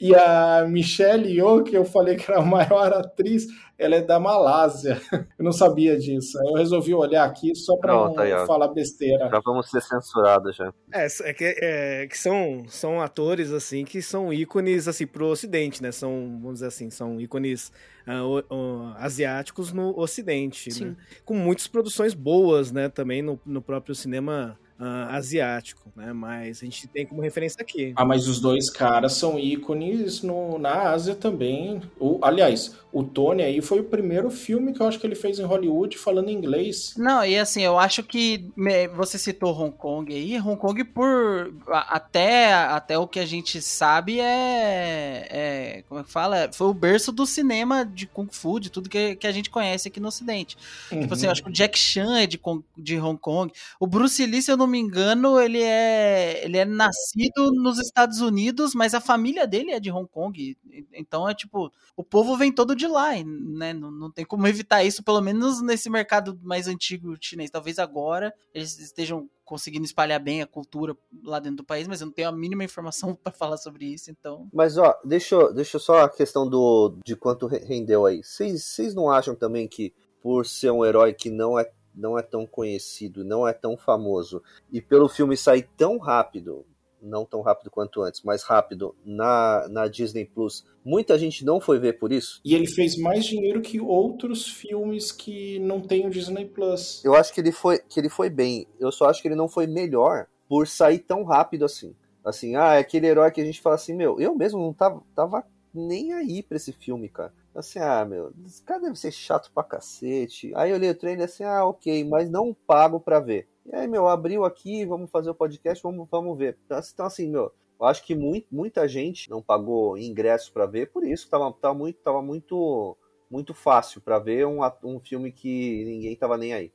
[0.00, 3.46] E a Michelle Yeoh, que eu falei que era a maior atriz,
[3.78, 5.00] ela é da Malásia.
[5.12, 6.36] Eu não sabia disso.
[6.46, 8.46] Eu resolvi olhar aqui só para não aí, ó.
[8.46, 9.28] falar besteira.
[9.30, 10.72] Já vamos ser censurados já.
[10.92, 15.82] É, é que, é que são, são atores, assim, que são ícones, assim, pro ocidente,
[15.82, 15.92] né?
[15.92, 17.70] São, vamos dizer assim, são ícones
[18.06, 20.84] o- o- asiáticos no ocidente, Sim.
[20.86, 20.96] né?
[21.24, 22.88] Com muitas produções boas, né?
[22.88, 26.12] Também no, no próprio cinema ah, asiático, né?
[26.12, 27.92] Mas a gente tem como referência aqui.
[27.96, 31.80] Ah, mas os dois caras são ícones no, na Ásia também.
[31.98, 35.38] O, aliás, o Tony aí foi o primeiro filme que eu acho que ele fez
[35.38, 36.94] em Hollywood falando inglês.
[36.96, 41.52] Não, e assim, eu acho que me- você citou Hong Kong aí, Hong Kong por
[41.68, 46.50] a- até, até o que a gente sabe é, é como é que fala?
[46.52, 49.88] Foi o berço do cinema de Kung Fu, de tudo que, que a gente conhece
[49.88, 50.56] aqui no ocidente.
[50.88, 52.40] Tipo assim, eu acho que o Jack Chan é de,
[52.76, 53.52] de Hong Kong.
[53.80, 58.20] O Bruce Lee, se eu não me engano, ele é ele é nascido nos Estados
[58.20, 60.56] Unidos, mas a família dele é de Hong Kong.
[60.94, 63.72] Então é tipo, o povo vem todo de lá, né?
[63.72, 67.50] Não, não tem como evitar isso, pelo menos nesse mercado mais antigo chinês.
[67.50, 72.06] Talvez agora eles estejam conseguindo espalhar bem a cultura lá dentro do país, mas eu
[72.06, 74.46] não tenho a mínima informação para falar sobre isso, então.
[74.52, 78.22] Mas ó, deixa, eu- deixa eu só a questão do de quanto re- rendeu aí.
[78.22, 82.46] Vocês não acham também que por ser um herói que não é não é tão
[82.46, 86.64] conhecido, não é tão famoso e pelo filme sair tão rápido,
[87.02, 91.78] não tão rápido quanto antes, mas rápido na na Disney Plus, muita gente não foi
[91.78, 92.40] ver por isso?
[92.44, 97.04] E ele fez mais dinheiro que outros filmes que não tem o Disney Plus.
[97.04, 98.66] Eu acho que ele foi que ele foi bem.
[98.78, 101.94] Eu só acho que ele não foi melhor por sair tão rápido assim.
[102.24, 105.02] Assim, ah, é aquele herói que a gente fala assim, meu, eu mesmo não tava,
[105.14, 107.32] tava nem aí pra esse filme, cara.
[107.58, 110.52] Assim, ah, meu, esse cara deve ser chato pra cacete.
[110.54, 113.48] Aí eu olhei o trailer assim, ah, ok, mas não pago pra ver.
[113.66, 116.56] E aí, meu, abriu aqui, vamos fazer o podcast, vamos, vamos ver.
[116.64, 121.04] Então, assim, meu, eu acho que muito, muita gente não pagou ingresso pra ver, por
[121.04, 122.96] isso tava, tava muito, tava muito,
[123.28, 126.72] muito fácil pra ver um, um filme que ninguém tava nem aí.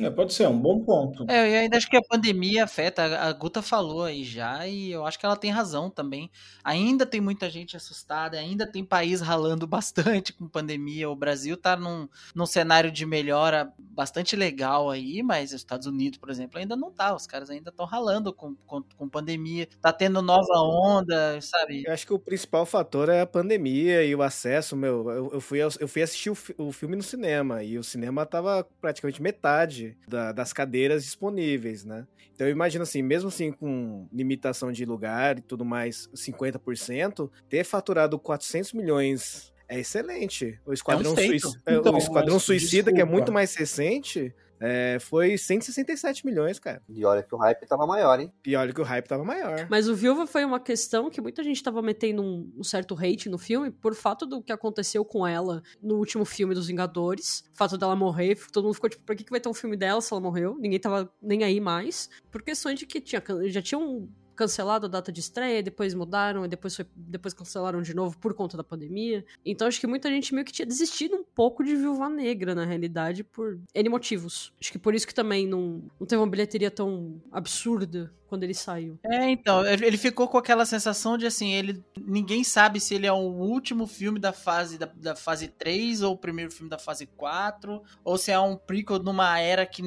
[0.00, 1.24] É, pode ser, é um bom ponto.
[1.30, 5.06] É, eu ainda acho que a pandemia afeta, a Guta falou aí já, e eu
[5.06, 6.30] acho que ela tem razão também.
[6.64, 11.08] Ainda tem muita gente assustada, ainda tem país ralando bastante com pandemia.
[11.08, 16.18] O Brasil tá num, num cenário de melhora bastante legal aí, mas os Estados Unidos,
[16.18, 17.14] por exemplo, ainda não tá.
[17.14, 21.84] Os caras ainda estão ralando com, com, com pandemia, tá tendo nova onda, sabe?
[21.86, 25.08] Eu acho que o principal fator é a pandemia e o acesso, meu.
[25.08, 28.66] Eu, eu fui, eu fui assistir o, o filme no cinema e o cinema tava
[28.80, 32.06] praticamente metade da- das cadeiras disponíveis, né?
[32.34, 37.64] Então eu imagino assim, mesmo assim com limitação de lugar e tudo mais, 50%, ter
[37.64, 40.58] faturado 400 milhões é excelente.
[40.66, 41.48] O Esquadrão, feito.
[41.48, 43.12] Suic- é, Então, o Esquadrão Suicida, que é desculpa.
[43.12, 46.80] muito mais recente, é, foi 167 milhões, cara.
[46.88, 48.32] E olha que o hype tava maior, hein?
[48.46, 49.66] E olha que o hype tava maior.
[49.68, 53.28] Mas o Viúva foi uma questão que muita gente tava metendo um, um certo hate
[53.28, 57.44] no filme por fato do que aconteceu com ela no último filme dos Vingadores.
[57.52, 59.76] O fato dela morrer, todo mundo ficou tipo, por que, que vai ter um filme
[59.76, 60.56] dela se ela morreu?
[60.58, 62.08] Ninguém tava nem aí mais.
[62.30, 66.48] Por questões de que tinha, já tinham cancelado a data de estreia, depois mudaram, e
[66.48, 69.24] depois, foi- depois cancelaram de novo por conta da pandemia.
[69.44, 72.64] Então acho que muita gente meio que tinha desistido um pouco de Viúva Negra, na
[72.64, 74.52] realidade, por N motivos.
[74.60, 78.54] Acho que por isso que também não, não teve uma bilheteria tão absurda quando ele
[78.54, 78.98] saiu.
[79.04, 83.12] É, então, ele ficou com aquela sensação de assim, ele ninguém sabe se ele é
[83.12, 87.06] o último filme da fase da, da fase 3 ou o primeiro filme da fase
[87.06, 89.82] 4, ou se é um prequel numa era que,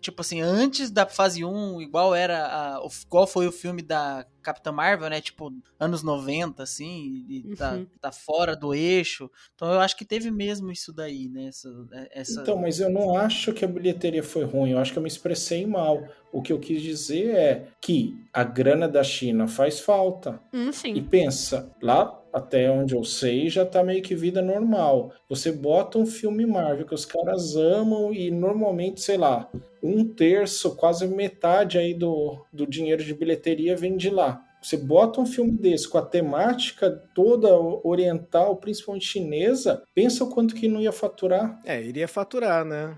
[0.00, 4.72] tipo assim, antes da fase 1, igual era a, igual foi o filme da Capitã
[4.72, 5.20] Marvel, né?
[5.20, 7.86] Tipo, anos 90, assim, e tá, Uhum.
[8.00, 9.30] tá fora do eixo.
[9.54, 11.46] Então eu acho que teve mesmo isso daí, né?
[11.46, 11.68] Essa,
[12.12, 12.40] essa...
[12.42, 15.08] Então, mas eu não acho que a bilheteria foi ruim, eu acho que eu me
[15.08, 16.02] expressei mal.
[16.32, 20.40] O que eu quis dizer é que a grana da China faz falta.
[20.52, 21.02] Hum, E sim.
[21.02, 25.12] pensa, lá até onde eu sei, já tá meio que vida normal.
[25.28, 29.50] Você bota um filme Marvel que os caras amam e normalmente, sei lá,
[29.82, 34.44] um terço, quase metade aí do, do dinheiro de bilheteria vem de lá.
[34.62, 37.48] Você bota um filme desse com a temática toda
[37.82, 41.58] oriental, principalmente chinesa, pensa o quanto que não ia faturar.
[41.64, 42.94] É, iria faturar, né?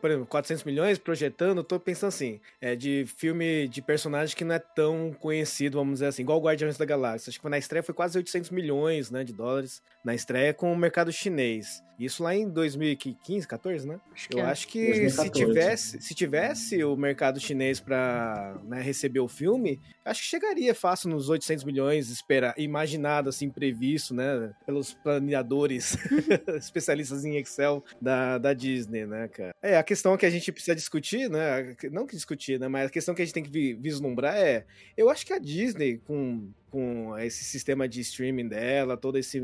[0.00, 4.44] Por exemplo, 400 milhões projetando, eu tô pensando assim, é de filme de personagem que
[4.44, 7.30] não é tão conhecido, vamos dizer assim, igual Guardiões da Galáxia.
[7.30, 10.76] Acho que na estreia foi quase 800 milhões, né, de dólares, na estreia com o
[10.76, 11.82] mercado chinês.
[11.98, 14.00] Isso lá em 2015, 14, né?
[14.12, 14.42] Acho Eu é.
[14.42, 15.14] acho que 2014.
[15.14, 21.08] se tivesse, se tivesse o mercado chinês para receber o filme, acho que chegaria fácil
[21.10, 25.96] nos 800 milhões, espera, imaginado assim, previsto, né, pelos planeadores
[26.58, 29.54] especialistas em Excel da, da Disney, né, cara?
[29.62, 32.90] É, a questão que a gente precisa discutir, né, não que discutir, né, mas a
[32.90, 34.64] questão que a gente tem que vi- vislumbrar é,
[34.96, 39.40] eu acho que a Disney com com esse sistema de streaming dela, todo esse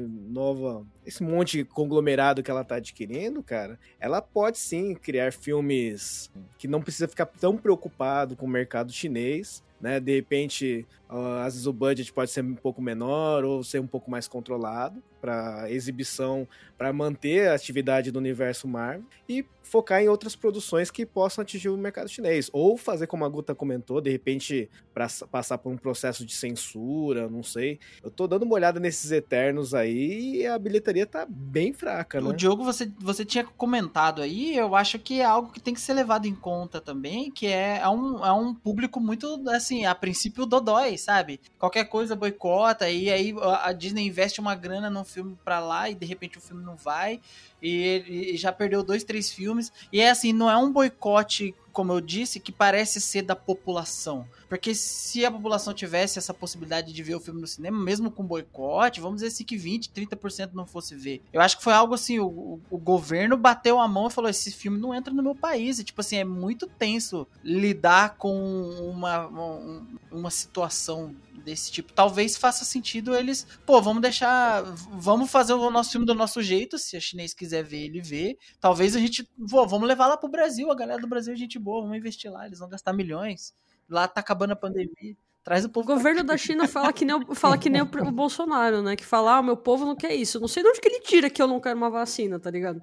[0.51, 6.31] nova, esse monte de conglomerado que ela tá adquirindo, cara, ela pode sim criar filmes
[6.59, 9.99] que não precisa ficar tão preocupado com o mercado chinês, né?
[9.99, 13.87] De repente, ah, às vezes o budget pode ser um pouco menor ou ser um
[13.87, 20.09] pouco mais controlado para exibição, para manter a atividade do universo Marvel e focar em
[20.09, 24.11] outras produções que possam atingir o mercado chinês ou fazer como a Guta comentou, de
[24.11, 27.79] repente pra, passar por um processo de censura, não sei.
[28.03, 32.29] Eu tô dando uma olhada nesses Eternos aí e a bilheteria tá bem fraca, né?
[32.29, 35.81] O Diogo, você, você tinha comentado aí, eu acho que é algo que tem que
[35.81, 39.95] ser levado em conta também, que é, é, um, é um público muito, assim, a
[39.95, 41.41] princípio dodói, sabe?
[41.59, 45.91] Qualquer coisa boicota, e aí a a Disney investe uma grana num filme pra lá
[45.91, 47.21] e de repente o filme não vai,
[47.63, 51.93] e, ele já perdeu dois, três filmes, e é assim, não é um boicote, como
[51.93, 54.27] eu disse, que parece ser da população.
[54.51, 58.25] Porque se a população tivesse essa possibilidade de ver o filme no cinema, mesmo com
[58.27, 61.23] boicote, vamos dizer assim que 20, 30% não fosse ver.
[61.33, 64.29] Eu acho que foi algo assim, o, o- o governo bateu a mão e falou,
[64.29, 65.79] esse filme não entra no meu país.
[65.79, 68.35] E, tipo assim, é muito tenso lidar com
[68.91, 71.93] uma, um- uma situação desse tipo.
[71.93, 76.77] Talvez faça sentido eles, pô, vamos deixar, vamos fazer o nosso filme do nosso jeito,
[76.77, 78.37] se a chinês quiser ver, ele vê.
[78.61, 81.59] Talvez a gente, pô, vamos levar lá pro Brasil, a galera do Brasil é gente
[81.59, 83.55] boa, vamos investir lá, eles vão gastar milhões.
[83.91, 85.17] Lá tá acabando a pandemia.
[85.43, 85.87] Traz o O povo.
[85.87, 88.95] pra governo da China fala que nem, o, fala que nem o, o Bolsonaro, né?
[88.95, 90.37] Que fala, ah, o meu povo não quer isso.
[90.37, 92.51] Eu não sei de onde que ele tira que eu não quero uma vacina, tá
[92.51, 92.83] ligado?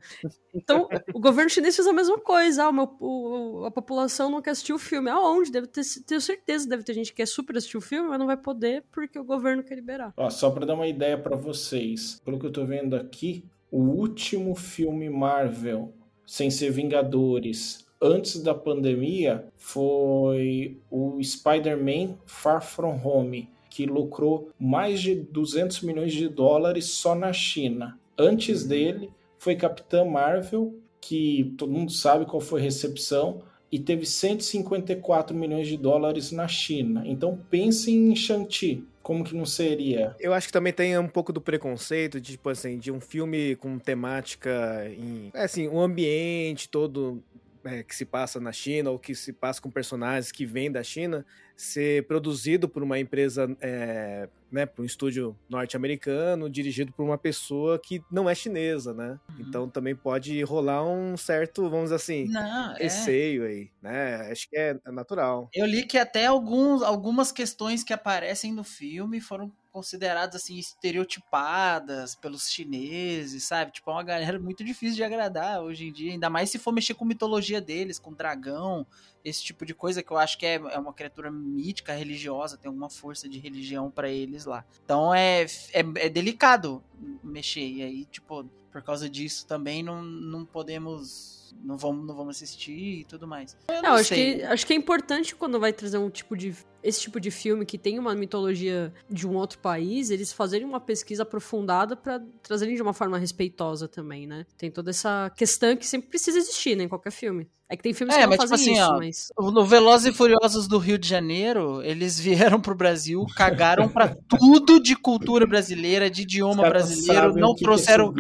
[0.55, 2.63] Então, o governo chinês fez a mesma coisa.
[2.63, 5.07] Ah, o meu, o- a população não quer assistir o filme.
[5.07, 5.51] Aonde?
[5.51, 8.25] Deve ter, tenho certeza deve ter gente que quer super assistir o filme, mas não
[8.25, 10.11] vai poder porque o governo quer liberar.
[10.17, 13.81] Ó, só para dar uma ideia para vocês, pelo que eu tô vendo aqui, o
[13.83, 15.93] último filme Marvel
[16.25, 24.99] sem ser Vingadores antes da pandemia foi o Spider-Man Far From Home, que lucrou mais
[25.01, 27.99] de 200 milhões de dólares só na China.
[28.17, 34.05] Antes dele foi Capitã Marvel, que todo mundo sabe qual foi a recepção, e teve
[34.05, 37.03] 154 milhões de dólares na China.
[37.05, 38.83] Então pensem em Shang-Chi.
[39.03, 40.15] Como que não seria?
[40.19, 43.55] Eu acho que também tem um pouco do preconceito de, tipo assim, de um filme
[43.55, 45.31] com temática em.
[45.33, 47.23] É assim, um ambiente todo
[47.67, 50.81] é, que se passa na China ou que se passa com personagens que vêm da
[50.83, 51.25] China
[51.55, 57.79] ser produzido por uma empresa, é, né, por um estúdio norte-americano, dirigido por uma pessoa
[57.79, 59.19] que não é chinesa, né?
[59.29, 59.35] Uhum.
[59.39, 62.83] Então também pode rolar um certo, vamos dizer assim, Não, é.
[62.83, 64.31] receio aí, né?
[64.31, 65.49] Acho que é natural.
[65.53, 72.15] Eu li que até alguns, algumas questões que aparecem no filme foram consideradas assim estereotipadas
[72.15, 73.71] pelos chineses, sabe?
[73.71, 76.71] Tipo, é uma galera muito difícil de agradar hoje em dia, ainda mais se for
[76.71, 78.87] mexer com mitologia deles, com dragão,
[79.23, 82.69] esse tipo de coisa que eu acho que é, é uma criatura mítica, religiosa, tem
[82.69, 84.65] alguma força de religião pra eles lá.
[84.83, 86.83] Então é, é, é delicado
[87.23, 91.35] mexer, e aí, tipo, por causa disso também não, não podemos.
[91.63, 93.55] Não vamos, não vamos assistir e tudo mais.
[93.69, 94.35] Eu Não, não acho sei.
[94.35, 96.53] que, acho que é importante quando vai trazer um tipo de.
[96.83, 100.79] Esse tipo de filme que tem uma mitologia de um outro país, eles fazerem uma
[100.79, 104.45] pesquisa aprofundada pra trazerem de uma forma respeitosa também, né?
[104.57, 107.49] Tem toda essa questão que sempre precisa existir, né, em qualquer filme.
[107.69, 109.53] É que tem filmes É, que não mas tipo fazem assim, isso, ó, mas.
[109.53, 114.79] No Velozes e Furiosos do Rio de Janeiro, eles vieram pro Brasil, cagaram pra tudo
[114.81, 118.13] de cultura brasileira, de idioma Os caras brasileiro, não é trouxeram,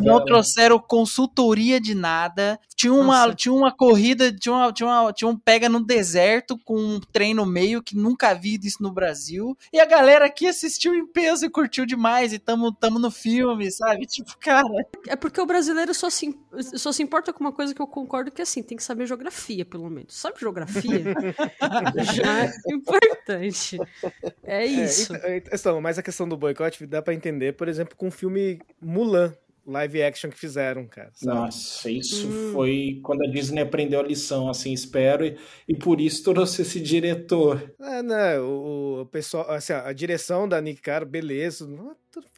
[0.00, 2.58] não trouxeram consultoria de nada.
[2.74, 3.34] Tinha uma, Nossa.
[3.34, 7.34] tinha uma corrida, tinha, uma, tinha, uma, tinha um pega no deserto com um trem
[7.34, 9.56] no meio que nunca vi isso no Brasil.
[9.72, 12.32] E a galera aqui assistiu em peso e curtiu demais.
[12.32, 14.06] E tamo, tamo no filme, sabe?
[14.14, 14.86] Tipo, cara.
[15.08, 16.38] É porque o brasileiro só se,
[16.76, 19.64] só se importa com uma coisa que eu concordo que assim, tem que saber geografia,
[19.64, 20.14] pelo menos.
[20.14, 21.02] Sabe geografia?
[22.14, 23.78] Já é importante.
[24.44, 25.14] É isso.
[25.16, 28.58] É, então, então, mas a questão do boicote dá pra entender, por exemplo, com filme
[28.80, 29.34] Mulan,
[29.66, 31.10] live action que fizeram, cara.
[31.14, 31.34] sabe?
[31.38, 32.52] Nossa, isso Hum.
[32.52, 35.36] foi quando a Disney aprendeu a lição, assim, espero, e,
[35.68, 37.74] e por isso trouxe esse diretor.
[37.80, 38.38] É, né?
[38.40, 41.66] O, o pessoal, assim, a direção da Nick Caro, beleza,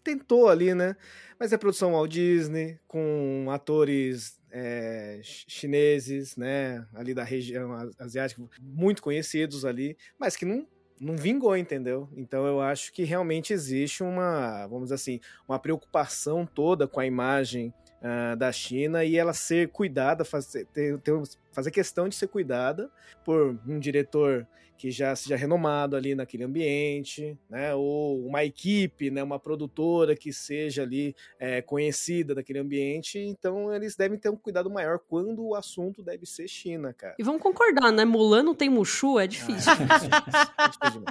[0.05, 0.97] tentou ali, né?
[1.39, 6.87] Mas é produção Walt Disney, com atores é, ch- chineses, né?
[6.95, 10.66] Ali da região asiática, muito conhecidos ali, mas que não,
[11.01, 12.09] não vingou, entendeu?
[12.16, 17.07] Então eu acho que realmente existe uma, vamos dizer assim, uma preocupação toda com a
[17.07, 17.72] imagem
[18.03, 21.22] ah, da China e ela ser cuidada, fazer, ter, ter-
[21.53, 22.90] fazer questão de ser cuidada
[23.24, 24.47] por um diretor
[24.77, 27.74] que já seja renomado ali naquele ambiente, né?
[27.74, 29.22] Ou uma equipe, né?
[29.22, 33.18] Uma produtora que seja ali é, conhecida daquele ambiente.
[33.18, 37.14] Então eles devem ter um cuidado maior quando o assunto deve ser China, cara.
[37.18, 38.05] E vamos concordar, né?
[38.05, 39.72] Mulan não tem Mushu, é difícil.
[39.72, 41.03] Ah, é difícil.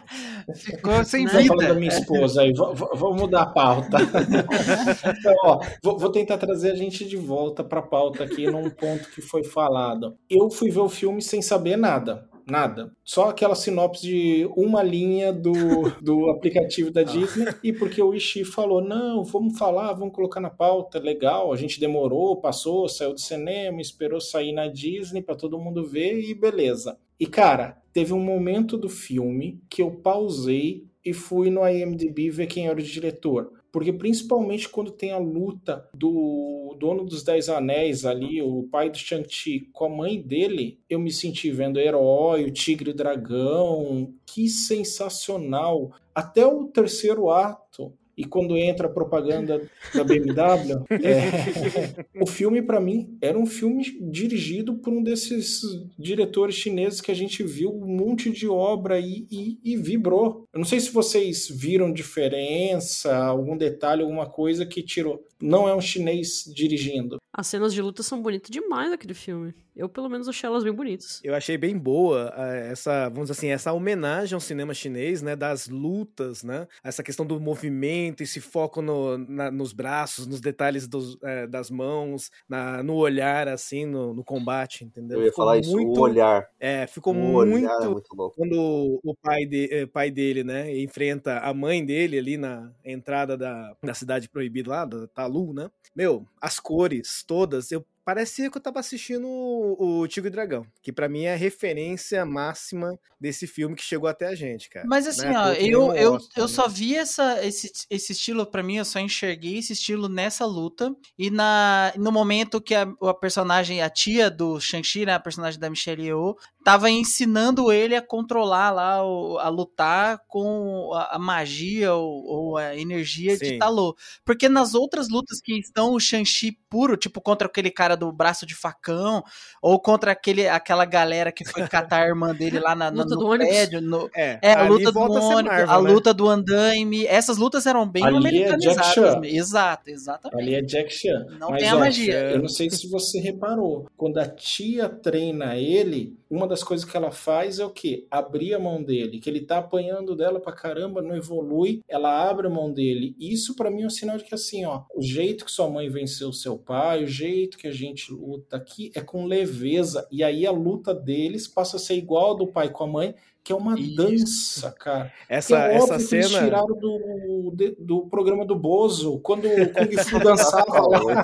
[0.76, 1.32] Ficou sem Né?
[1.32, 1.80] Tá falando da vida.
[1.80, 3.98] minha esposa aí, v- v- vamos mudar a pauta.
[5.20, 9.10] Então, ó, vou, vou tentar trazer a gente de volta pra pauta aqui num ponto
[9.12, 10.18] que foi falado.
[10.30, 12.28] Eu fui ver o filme sem saber nada.
[12.48, 12.92] Nada.
[13.04, 15.54] Só aquela sinopse de uma linha do,
[16.02, 17.48] do aplicativo da Disney.
[17.64, 21.00] E porque o Ishii falou: não, vamos falar, vamos colocar na pauta.
[21.00, 21.52] Legal.
[21.52, 26.20] A gente demorou, passou, saiu do cinema, esperou sair na Disney pra todo mundo ver
[26.20, 26.98] e beleza.
[27.20, 32.48] E cara, teve um momento do filme que eu pausei e fui no IMDb ver
[32.48, 33.52] quem era o diretor.
[33.76, 38.98] Porque principalmente quando tem a luta do dono dos Dez Anéis ali, o pai do
[38.98, 44.14] Shang-Chi, com a mãe dele, eu me senti vendo Herói, o Tigre e o Dragão.
[44.26, 45.92] Que sensacional!
[46.16, 47.92] Até o terceiro ato.
[48.18, 49.62] E quando entra a propaganda
[49.94, 55.62] da BMW, é, o filme para mim era um filme dirigido por um desses
[55.98, 60.46] diretores chineses que a gente viu um monte de obra e, e, e vibrou.
[60.54, 65.24] Eu não sei se vocês viram diferença, algum detalhe, alguma coisa que tirou.
[65.42, 67.18] Não é um chinês dirigindo.
[67.38, 69.54] As cenas de luta são bonitas demais naquele filme.
[69.76, 71.20] Eu, pelo menos, achei elas bem bonitas.
[71.22, 75.36] Eu achei bem boa eh, essa, vamos dizer assim, essa homenagem ao cinema chinês, né,
[75.36, 80.88] das lutas, né, essa questão do movimento, esse foco no, na- nos braços, nos detalhes
[80.88, 85.20] dos, eh, das mãos, na- no olhar, assim, no, no combate, entendeu?
[85.20, 86.48] Eu ia Ficou falar isso, muito, o olhar.
[86.58, 88.36] É, ficou o muito, olhar é muito louco.
[88.38, 93.36] quando o pai, de, eh, pai dele, né, enfrenta a mãe dele ali na entrada
[93.38, 95.70] da, da cidade proibida lá, da Talu, né?
[95.96, 100.68] Meu, as cores todas, eu parecia que eu tava assistindo o, o Tigre e Dragão,
[100.84, 104.86] que pra mim é a referência máxima desse filme que chegou até a gente, cara.
[104.88, 105.34] Mas assim, Né?
[105.36, 106.48] ó, eu, eu, eu né?
[106.48, 110.96] só vi essa, esse, esse estilo, pra mim, eu só enxerguei esse estilo nessa luta.
[111.18, 115.60] E na, no momento que a, a personagem, a tia do Shang-Chi, né, a personagem
[115.60, 121.94] da Michelle Yeoh, tava ensinando ele a controlar lá, o- a lutar com a, magia
[121.94, 123.60] ou, ou a energia de Sim.
[123.60, 123.96] Talô.
[124.26, 128.48] Porque nas outras lutas que estão o Shang-Chi puro, tipo contra aquele cara do braço
[128.48, 129.24] de facão,
[129.62, 133.14] ou contra aquele, aquela galera que foi catar a irmã dele lá na, na- Luta
[133.16, 133.48] no do ônibus.
[133.54, 135.92] prédio, no- É, é, a luta do volta a ônibus, Marvel, a né?
[135.92, 137.06] luta do andaime.
[137.06, 138.94] Essas lutas eram bem Ali é Jack americanizadas.
[138.94, 139.20] Chan.
[139.20, 139.38] mesmo.
[139.40, 140.42] Exato, exatamente.
[140.42, 141.28] Ali é Jack Chan.
[141.40, 142.20] Não Mas, tem a ó, magia.
[142.32, 143.86] Eu não sei se você reparou.
[143.96, 148.06] Quando a tia treina ele, uma das coisas que ela faz é o quê?
[148.12, 149.20] Abrir a mão dele.
[149.20, 151.82] Que ele tá apanhando dela pra caramba, não evolui.
[151.88, 153.16] Ela abre a mão dele.
[153.20, 155.90] Isso pra mim é um sinal de que assim, ó, o jeito que sua mãe
[155.90, 160.08] venceu seu pai, o jeito que a gente luta aqui é com leveza.
[160.12, 163.16] E aí a luta deles passa a ser igual a do pai com a mãe,
[163.44, 163.96] que é uma Isso.
[163.96, 165.14] dança, cara.
[165.30, 166.44] Essa, é essa que eles cena.
[166.46, 171.24] tiraram do, de- do programa do Bozo, quando o Kung Fu dançava lá.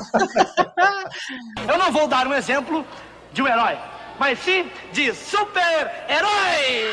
[1.67, 2.85] Eu não vou dar um exemplo
[3.33, 3.75] de um herói,
[4.21, 6.91] mas sim de super-herói!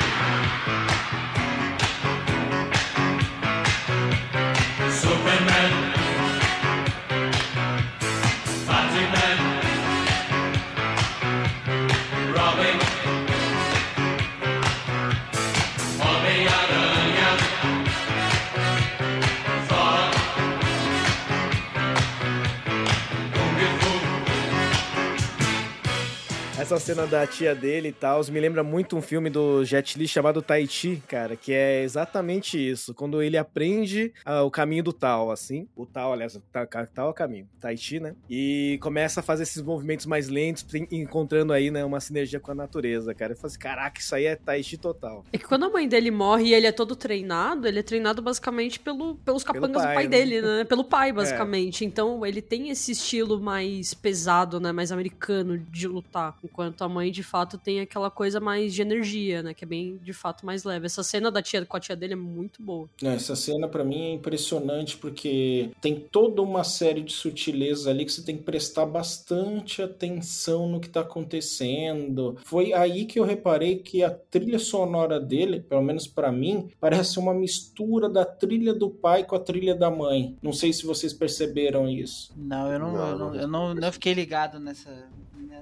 [26.69, 30.07] Essa cena da tia dele e tal, me lembra muito um filme do Jet Li
[30.07, 32.93] chamado Tai Chi, cara, que é exatamente isso.
[32.93, 35.67] Quando ele aprende ah, o caminho do Tal, assim.
[35.75, 37.49] O Tal, aliás, o Tal, Tal é o caminho.
[37.59, 38.15] Tai Chi, né?
[38.29, 42.51] E começa a fazer esses movimentos mais lentos, en- encontrando aí, né, uma sinergia com
[42.51, 43.33] a natureza, cara.
[43.33, 45.25] Eu falo assim, caraca, isso aí é Tai Chi total.
[45.33, 48.21] É que quando a mãe dele morre e ele é todo treinado, ele é treinado
[48.21, 50.11] basicamente pelo, pelos capangas pai, do pai né?
[50.11, 50.65] dele, né?
[50.65, 51.87] Pelo pai, basicamente.
[51.87, 54.71] Então ele tem esse estilo mais pesado, né?
[54.71, 56.37] Mais americano de lutar.
[56.59, 59.55] Enquanto a mãe, de fato, tem aquela coisa mais de energia, né?
[59.55, 60.87] Que é bem, de fato, mais leve.
[60.87, 62.91] Essa cena da tia com a tia dele é muito boa.
[63.01, 68.05] Não, Essa cena pra mim é impressionante porque tem toda uma série de sutilezas ali
[68.05, 72.37] que você tem que prestar bastante atenção no que tá acontecendo.
[72.45, 77.21] Foi aí que eu reparei que a trilha sonora dele, pelo menos pra mim, parece
[77.21, 80.37] uma mistura da trilha do pai com a trilha da mãe.
[80.43, 82.33] Não sei se vocês perceberam isso.
[82.37, 83.41] Não, eu não, Não, eu não, não.
[83.43, 84.91] eu não, não fiquei ligado nessa,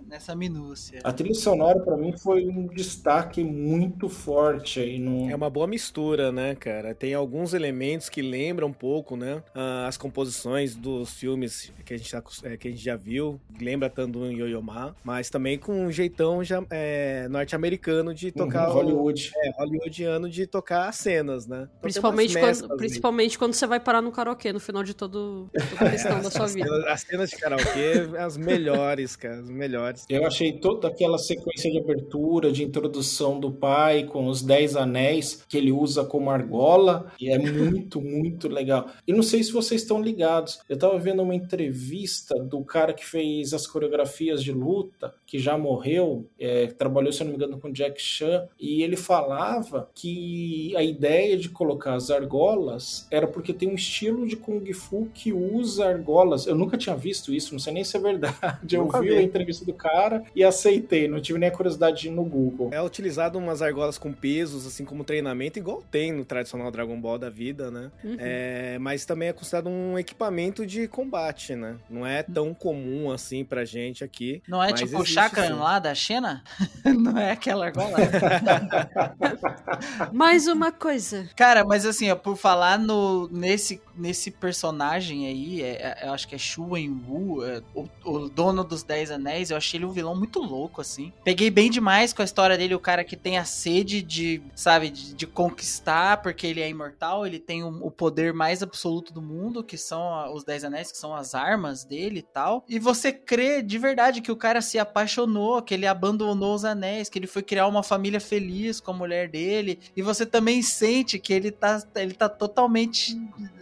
[0.06, 1.00] nessa minúcia.
[1.04, 5.66] A trilha sonora pra mim foi um destaque muito forte aí no É uma boa
[5.66, 6.94] mistura, né, cara?
[6.94, 9.42] Tem alguns elementos que lembram um pouco, né?
[9.54, 13.40] ah, as composições dos filmes que a gente, tá é, que a gente já viu.
[13.60, 18.66] Lembra tanto do Yo-Yo Ma, mas também com um jeitão já, é, norte-americano de tocar.
[18.68, 19.30] Uhum, o- Hollywood.
[19.36, 21.62] é, hollywoodiano de tocar as cenas, né?
[21.68, 25.86] Então Principalmente quando, principalmente quando você vai parar no karaokê no final de todo, toda
[25.86, 26.66] a questão da sua As vida.
[26.68, 29.85] cenas, as cenas de karaokê, as melhores, cara, as melhores.
[30.08, 35.44] Eu achei toda aquela sequência de abertura, de introdução do pai com os Dez Anéis
[35.48, 38.88] que ele usa como argola, e é muito, muito legal.
[39.06, 43.04] E não sei se vocês estão ligados, eu tava vendo uma entrevista do cara que
[43.04, 47.60] fez as coreografias de luta, que já morreu, é, trabalhou, se eu não me engano,
[47.60, 53.52] com Jack Chan, e ele falava que a ideia de colocar as argolas era porque
[53.52, 56.46] tem um estilo de Kung Fu que usa argolas.
[56.46, 58.36] Eu nunca tinha visto isso, não sei nem se é verdade.
[58.76, 59.16] Eu Nunca vi vi.
[59.16, 62.70] a entrevista do cara e aceitei, não tive nem a curiosidade de ir no Google.
[62.72, 67.18] É utilizado umas argolas com pesos, assim como treinamento, igual tem no tradicional Dragon Ball
[67.18, 67.90] da vida, né?
[68.02, 68.16] Uhum.
[68.18, 71.76] É, mas também é considerado um equipamento de combate, né?
[71.88, 74.42] Não é tão comum assim pra gente aqui.
[74.48, 75.14] Não é tipo o sim.
[75.52, 76.42] lá da China?
[76.84, 77.96] Não é aquela argola?
[80.12, 81.28] Mais uma coisa.
[81.36, 86.26] Cara, mas assim, ó, por falar no, nesse, nesse personagem aí, é- é- eu acho
[86.28, 89.92] que é Shu Wen-Wu, é, o, o dono dos Dez Anéis, eu achei ele um
[89.92, 91.12] vilão muito louco, assim.
[91.24, 94.90] Peguei bem demais com a história dele, o cara que tem a sede de, sabe,
[94.90, 99.64] de, de conquistar, porque ele é imortal, ele tem o, poder mais absoluto do mundo,
[99.64, 102.64] que são os Dez Anéis, que são as armas dele e tal.
[102.68, 107.08] E você crê de verdade que o cara se apaixonou, que ele abandonou os anéis,
[107.08, 109.80] que ele foi criar uma família feliz com a mulher dele.
[109.96, 113.18] E você também sente que ele tá, ele tá totalmente,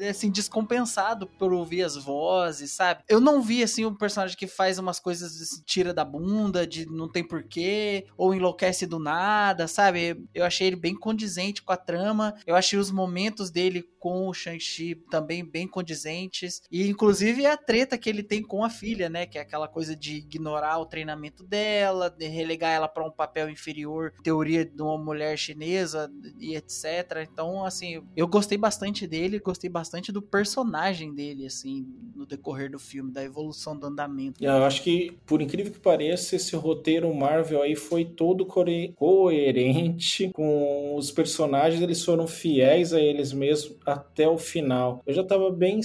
[0.09, 3.03] assim, descompensado por ouvir as vozes, sabe?
[3.09, 6.87] Eu não vi, assim, um personagem que faz umas coisas, assim, tira da bunda, de
[6.87, 10.23] não tem porquê, ou enlouquece do nada, sabe?
[10.35, 12.35] Eu achei ele bem condizente com a trama.
[12.47, 16.61] Eu achei os momentos dele com o Shang-Chi também bem condizentes.
[16.71, 19.25] E, inclusive, a treta que ele tem com a filha, né?
[19.25, 23.49] Que é aquela coisa de ignorar o treinamento dela, de relegar ela para um papel
[23.49, 27.27] inferior, teoria de uma mulher chinesa e etc.
[27.31, 32.79] Então, assim, eu gostei bastante dele, gostei bastante do personagem dele, assim, no decorrer do
[32.79, 34.45] filme, da evolução do andamento.
[34.45, 40.97] Eu acho que, por incrível que pareça, esse roteiro Marvel aí foi todo coerente com
[40.97, 45.03] os personagens, eles foram fiéis a eles mesmos até o final.
[45.07, 45.83] Eu já tava bem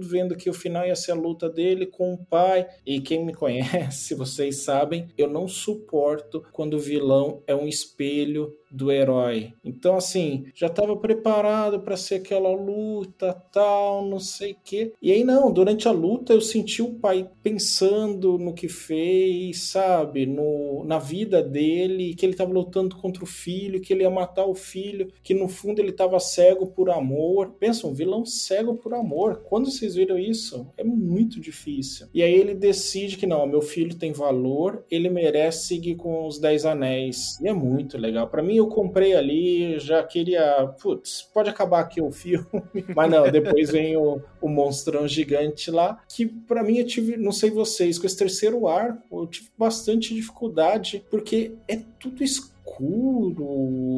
[0.00, 2.66] vendo que o final ia ser a luta dele com o pai.
[2.86, 8.56] E quem me conhece, vocês sabem, eu não suporto quando o vilão é um espelho
[8.70, 9.52] do herói.
[9.64, 14.92] Então, assim, já estava preparado para ser aquela luta, tal, não sei o quê.
[15.00, 20.26] E aí, não, durante a luta eu senti o pai pensando no que fez, sabe?
[20.26, 24.44] No, na vida dele, que ele estava lutando contra o filho, que ele ia matar
[24.44, 27.54] o filho, que no fundo ele estava cego por amor.
[27.58, 29.42] Pensa, um vilão cego por amor.
[29.44, 30.66] Quando vocês viram isso?
[30.76, 32.08] É muito difícil.
[32.12, 36.38] E aí ele decide que não, meu filho tem valor, ele merece seguir com os
[36.38, 37.38] Dez Anéis.
[37.40, 38.28] E é muito legal.
[38.28, 40.66] Para mim, eu comprei ali, já queria.
[40.80, 42.46] Putz, pode acabar aqui o filme.
[42.94, 46.00] Mas não, depois vem o, o monstrão gigante lá.
[46.08, 50.14] Que para mim eu tive, não sei vocês, com esse terceiro arco, eu tive bastante
[50.14, 52.57] dificuldade, porque é tudo escuro,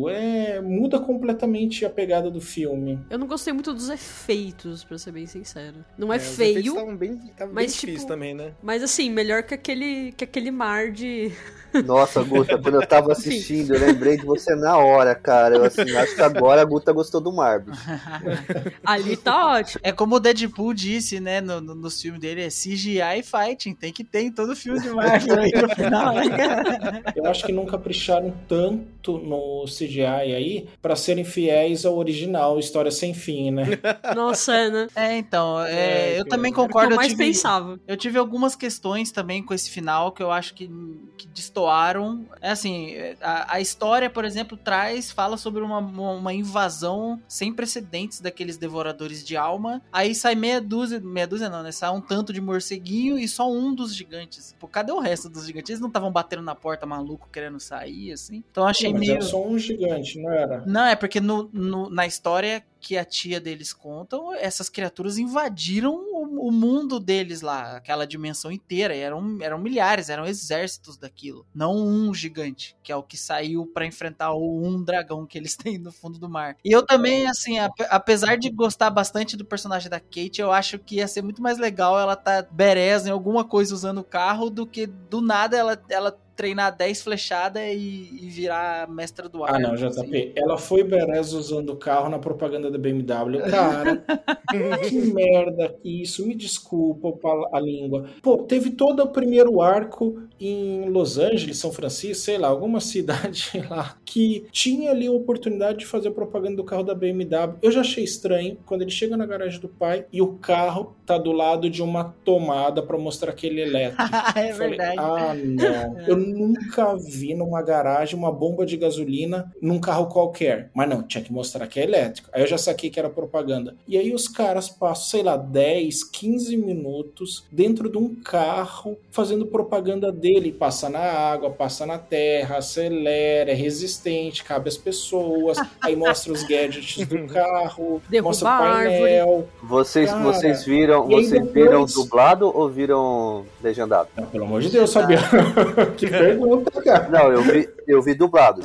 [0.08, 2.98] é, muda completamente a pegada do filme.
[3.10, 5.84] Eu não gostei muito dos efeitos, pra ser bem sincero.
[5.96, 8.52] Não é, É, os efeitos feio, estavam bem, mas, bem difíceis tipo, também, né?
[8.62, 11.32] mas assim, melhor que aquele, que aquele mar de.
[11.84, 15.54] Nossa, Guta, quando eu tava assistindo, eu lembrei de você na hora, cara.
[15.56, 17.80] Eu assim, acho que agora a Guta gostou do mar, bicho.
[18.84, 19.80] Ali tá ótimo.
[19.84, 23.92] É como o Deadpool disse, né, no, no, nos filmes dele, é CGI fighting, tem
[23.92, 27.02] que ter em todo filme de Marvel aí no final, né, cara?
[27.14, 32.90] Eu acho que não capricharam tanto no CGI aí para serem fiéis ao original, História
[32.90, 33.64] Sem Fim, né?
[34.14, 34.86] Nossa, é, né?
[34.94, 36.88] É, então, é, É, eu que- também que concordo.
[36.88, 37.80] eu Eu mais tive, pensava.
[37.86, 40.68] eu tive algumas questões também com esse final que eu acho que,
[41.16, 42.24] que destoaram.
[42.40, 47.52] É assim, a, a história, por exemplo, traz, fala sobre uma, uma, uma invasão sem
[47.52, 49.82] precedentes daqueles devoradores de alma.
[49.92, 51.72] Aí sai meia dúzia, meia dúzia não, né?
[51.72, 54.54] Sai um tanto de morceguinho e só um dos gigantes.
[54.58, 55.70] Pô, cadê o resto dos gigantes?
[55.70, 58.42] Eles não estavam batendo na porta maluco querendo sair, assim?
[58.50, 59.12] Então achei Mas meio.
[59.12, 60.64] era só um gigante, não era?
[60.66, 65.94] Não, é porque no, no- na história que a tia deles contam, essas criaturas invadiram
[65.94, 68.94] o, o mundo deles lá, aquela dimensão inteira.
[68.96, 71.46] Eram, eram milhares, eram exércitos daquilo.
[71.54, 75.56] Não um gigante, que é o que saiu pra enfrentar o um dragão que eles
[75.56, 76.56] têm no fundo do mar.
[76.64, 80.78] E eu também, assim, ap- apesar de gostar bastante do personagem da Kate, eu acho
[80.78, 84.50] que ia ser muito mais legal ela tá bereza em alguma coisa usando o carro
[84.50, 89.56] do que do nada ela, ela treinar 10 flechadas e, e virar mestra do ar.
[89.56, 89.90] Ah, não, assim.
[89.90, 90.32] JP.
[90.34, 93.42] Ela foi Berez usando o carro na propaganda da BMW.
[93.50, 94.02] Cara,
[94.88, 96.26] que merda isso.
[96.26, 97.12] Me desculpa
[97.52, 98.06] a língua.
[98.22, 103.50] Pô, teve todo o primeiro arco em Los Angeles, São Francisco, sei lá, alguma cidade
[103.68, 107.54] lá, que tinha ali a oportunidade de fazer propaganda do carro da BMW.
[107.62, 111.16] Eu já achei estranho quando ele chega na garagem do pai e o carro tá
[111.16, 114.02] do lado de uma tomada pra mostrar que ele é elétrico.
[114.36, 114.96] é Eu falei, verdade.
[114.98, 116.00] ah, não.
[116.00, 120.72] Eu nunca vi numa garagem uma bomba de gasolina num carro qualquer.
[120.74, 122.28] Mas não, tinha que mostrar que é elétrico.
[122.32, 123.76] Aí eu já saquei que era propaganda.
[123.86, 129.46] E aí os caras passam, sei lá, 10, 15 minutos dentro de um carro fazendo
[129.46, 130.50] propaganda dele.
[130.50, 133.99] Passa na água, passa na terra, acelera, é resistente,
[134.44, 135.58] cabe às pessoas.
[135.80, 138.88] Aí mostra os gadgets do carro, Derruba mostra o árvore.
[139.00, 139.48] painel.
[139.62, 144.08] Vocês, Cara, vocês viram, vocês depois- viram dublado ou viram legendado?
[144.16, 145.18] Ah, pelo amor de Deus, sabia?
[145.96, 147.08] que pergunta, cara.
[147.08, 148.62] Não, eu vi, eu vi dublado.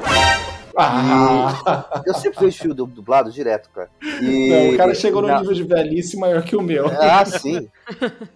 [0.77, 3.89] Ah, Eu sempre vejo filme du- dublado direto, cara.
[4.21, 6.87] E, não, o cara chegou no na- nível de velhice maior que o meu.
[6.87, 7.69] Ah, sim.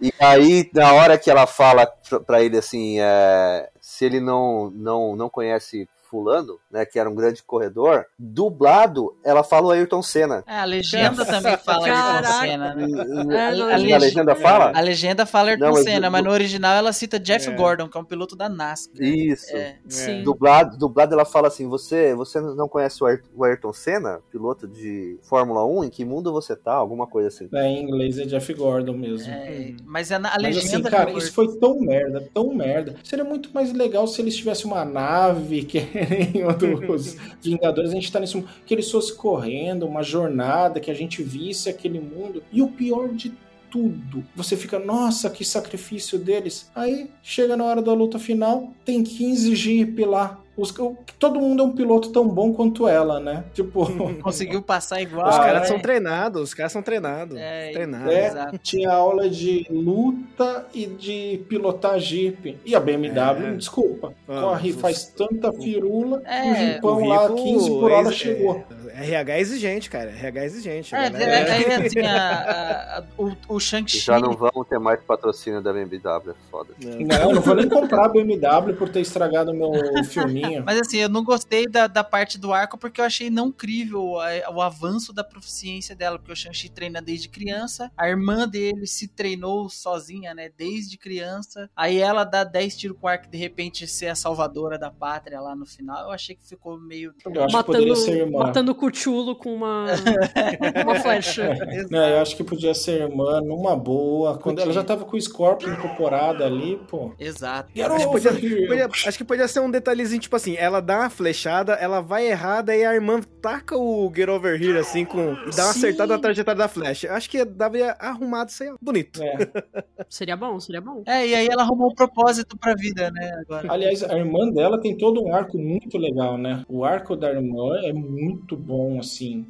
[0.00, 4.70] E aí, na hora que ela fala pra- pra ele assim, é, se ele não,
[4.74, 10.02] não, não conhece fulano, né, que era um grande corredor, dublado, ela fala o Ayrton
[10.02, 10.42] Senna.
[10.46, 12.40] É, a legenda também fala Ayrton.
[12.40, 12.84] Senna, né?
[12.84, 14.72] É, não, a, A leg- legenda fala?
[14.74, 17.52] a legenda fala Ayrton Não, mas Senna, du- mas no original ela cita Jeff É.
[17.54, 19.02] Gordon, que é um piloto da NASCAR.
[19.02, 19.54] Isso.
[19.56, 19.76] É.
[19.88, 20.22] Sim.
[20.22, 25.64] Dublado, dublado ela fala assim: você, você não conhece o Ayrton, Senna, piloto de Fórmula
[25.66, 25.84] 1?
[25.84, 26.72] Em que mundo você tá?
[26.74, 27.48] Alguma coisa assim.
[27.54, 29.30] É, em inglês é Jeff Gordon mesmo.
[29.32, 32.28] É, mas é na, a Mas assim, legenda cara, que eu- isso foi tão merda,
[32.34, 32.94] tão merda.
[33.04, 35.78] Seria muito mais legal se eles tivessem uma nave, que
[36.08, 40.80] nem o dos Vingadores, a gente tá nesse mundo, que eles fossem correndo, uma jornada,
[40.80, 42.42] que a gente visse aquele mundo.
[42.52, 43.32] E o pior de
[43.70, 46.70] tudo, você fica, nossa, que sacrifício deles.
[46.74, 50.39] Aí, chega na hora da luta final, tem 15 Jeep lá.
[50.56, 53.44] Os, o- todo mundo é um piloto tão bom quanto ela, né?
[53.54, 53.86] Tipo,
[54.22, 55.28] conseguiu passar igual.
[55.28, 55.64] Os Ah, caras é.
[55.66, 57.36] são treinados, os caras são treinados.
[57.38, 58.12] É, treinados.
[58.12, 58.58] É, Exato.
[58.58, 62.58] tinha aula de luta e de pilotar Jeep.
[62.64, 63.52] E a BMW, É.
[63.56, 67.90] desculpa, Ah, corre, os- faz tanta firula É, que o Jeepão lá, Rico, 15 por
[67.92, 68.64] hora, ex- chegou.
[68.94, 70.10] RH é exigente, cara.
[70.10, 70.94] RH é exigente.
[70.94, 73.98] É, é, é, assim, a- a- a- o, o Shang-Chi.
[73.98, 76.74] Já não vamos ter mais patrocínio da BMW, é foda.
[76.80, 79.70] Não, eu não vou nem comprar a BMW por ter estragado meu
[80.04, 80.62] filminho.
[80.64, 84.18] Mas assim, eu não gostei da, da parte do arco porque eu achei não crível
[84.20, 88.86] a- o avanço da proficiência dela, porque o Shang-Chi treina desde criança, a irmã dele
[88.86, 93.38] se treinou sozinha, né, desde criança, aí ela dá 10 tiros com arco e de
[93.38, 97.12] repente ser a salvadora da pátria lá no final, eu achei que ficou meio...
[97.24, 98.38] Eu acho que poderia Matando, ser irmã.
[98.38, 99.86] matando o Cuchulo com uma,
[100.84, 101.54] uma flecha.
[101.90, 104.38] Não, eu acho que podia ser irmã numa boa.
[104.38, 107.12] Quando ela já tava com o Scorpion incorporado ali, pô.
[107.18, 107.70] Exato.
[107.80, 108.32] Acho que, podia,
[108.66, 112.26] podia- acho que podia ser um detalhezinho, tipo assim, ela dá uma flechada, ela vai
[112.26, 115.78] errada e a irmã taca o Get Over Here, assim, com, e dá uma Sim.
[115.80, 117.12] acertada na trajetória da flecha.
[117.12, 119.22] Acho que dava arrumado isso aí, bonito.
[119.22, 119.36] É.
[120.08, 121.02] Seria bom, seria bom.
[121.06, 123.72] É, e aí ela arrumou um propósito pra vida, né, agora.
[123.72, 126.64] Aliás, a irmã dela tem todo um arco muito legal, né?
[126.68, 129.44] O arco da irmã é muito bom, assim.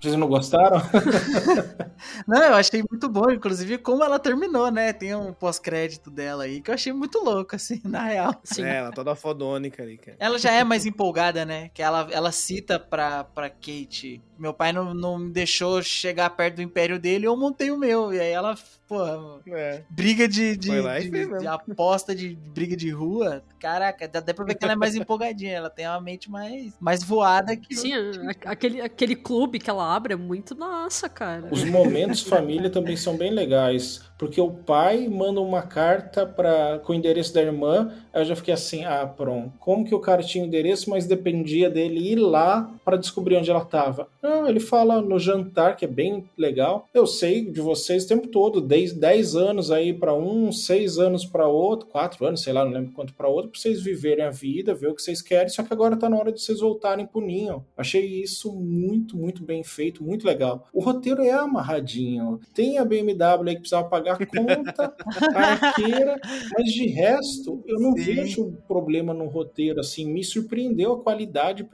[0.00, 0.80] Vocês não gostaram?
[2.26, 4.92] Não, eu achei muito bom, inclusive como ela terminou, né?
[4.92, 8.34] Tem um pós-crédito dela aí que eu achei muito louco, assim, na real.
[8.42, 8.64] Sim.
[8.64, 10.16] É, ela toda fodônica ali, cara.
[10.18, 11.70] Ela já é mais empolgada, né?
[11.74, 16.56] Que ela, ela cita pra, pra Kate: Meu pai não, não me deixou chegar perto
[16.56, 18.12] do império dele, eu montei o meu.
[18.14, 18.56] E aí ela,
[18.88, 19.82] pô, É.
[19.90, 21.38] briga de, de, e de- mesmo.
[21.38, 23.42] de aposta de briga de rua.
[23.58, 25.52] Caraca, dá, dá pra ver que ela é mais empolgadinha.
[25.52, 27.74] Ela tem uma mente mais, mais voada que.
[27.76, 31.48] Sim, a- aquele, aquele clube que ela abre é muito nossa, cara.
[31.50, 34.09] Os momentos família também são bem legais.
[34.20, 37.90] Porque o pai manda uma carta pra, com o endereço da irmã.
[38.12, 39.54] Aí eu já fiquei assim: ah, pronto.
[39.58, 43.50] Como que o cara tinha o endereço, mas dependia dele ir lá pra descobrir onde
[43.50, 44.08] ela tava?
[44.22, 46.86] Não, ele fala no jantar, que é bem legal.
[46.92, 51.24] Eu sei de vocês o tempo todo, 10, 10 anos aí pra um, 6 anos
[51.24, 54.30] pra outro, 4 anos, sei lá, não lembro quanto pra outro, pra vocês viverem a
[54.30, 55.48] vida, ver o que vocês querem.
[55.48, 57.64] Só que agora tá na hora de vocês voltarem pro ninho.
[57.74, 60.68] Achei isso muito, muito bem feito, muito legal.
[60.74, 62.38] O roteiro é amarradinho.
[62.52, 64.94] Tem a BMW aí que precisava pagar a conta,
[65.34, 66.16] a arqueira,
[66.56, 68.04] mas de resto, eu não Sim.
[68.04, 71.68] vejo problema no roteiro, assim, me surpreendeu a qualidade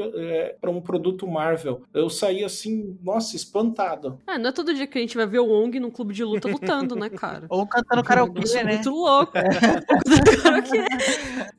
[0.60, 1.82] para um produto Marvel.
[1.92, 4.18] Eu saí assim, nossa, espantado.
[4.26, 6.24] É, não é todo dia que a gente vai ver o Wong num clube de
[6.24, 7.46] luta lutando, né, cara?
[7.48, 8.74] Ou cantando karaokê, é né?
[8.74, 9.32] muito louco.
[10.42, 10.84] Karaokê.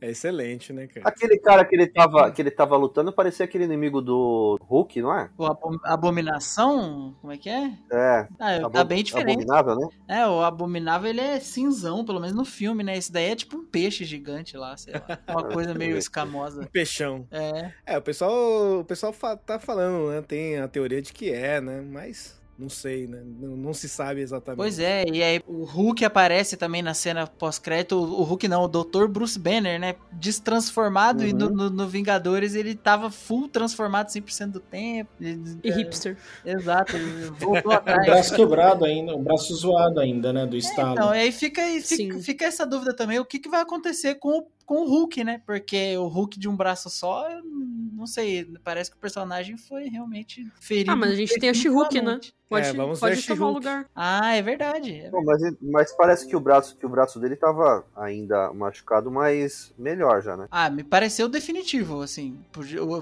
[0.01, 1.07] É excelente, né, cara?
[1.07, 5.17] Aquele cara que ele tava, que ele tava lutando parecia aquele inimigo do Hulk, não
[5.17, 5.30] é?
[5.38, 7.15] O Abom- Abominação?
[7.21, 7.71] Como é que é?
[7.91, 8.28] É.
[8.39, 9.43] Ah, tá bem diferente.
[9.43, 9.88] Abominável, né?
[10.07, 12.97] É, o Abominável ele é cinzão, pelo menos no filme, né?
[12.97, 15.20] Esse daí é tipo um peixe gigante lá, sei lá.
[15.28, 16.68] Uma coisa meio escamosa.
[16.72, 17.28] Peixão.
[17.32, 17.72] É.
[17.86, 19.13] É, o pessoal, o pessoal
[19.45, 20.22] tá falando, né?
[20.22, 21.82] Tem a teoria de que é, né?
[21.82, 23.22] Mas não sei, né?
[23.39, 24.58] Não, não se sabe exatamente.
[24.58, 27.95] Pois é, e aí o Hulk aparece também na cena pós-crédito.
[27.97, 29.05] O o Hulk não, o Dr.
[29.08, 29.95] Bruce Banner, né?
[30.12, 35.10] Destransformado e no, no- no Vingadores ele tava full transformado 100% do tempo.
[35.20, 36.18] Ele- E hipster.
[36.45, 38.05] Exato, ele voltou O atrás.
[38.05, 40.93] braço quebrado ainda, o braço zoado ainda, né, do estalo.
[40.93, 42.22] Então, e aí fica, aí fica, Sim.
[42.22, 45.41] fica essa dúvida também, o que, que vai acontecer com, o- com o Hulk, né?
[45.45, 49.88] Porque o Hulk de um braço só, eu não sei, parece que o personagem foi
[49.88, 50.91] realmente ferido.
[50.91, 52.20] Ah, mas a gente tem a She-Hulk, né?
[52.49, 53.89] Pode, É, vamos pode ver tomar o lugar.
[53.93, 55.01] Ah, é verdade.
[55.01, 59.11] é Bom, mas, mas parece que o braço que o braço dele tava ainda machucado,
[59.11, 60.47] mas melhor já, né?
[60.49, 62.39] Ah, me pareceu definitivo, assim.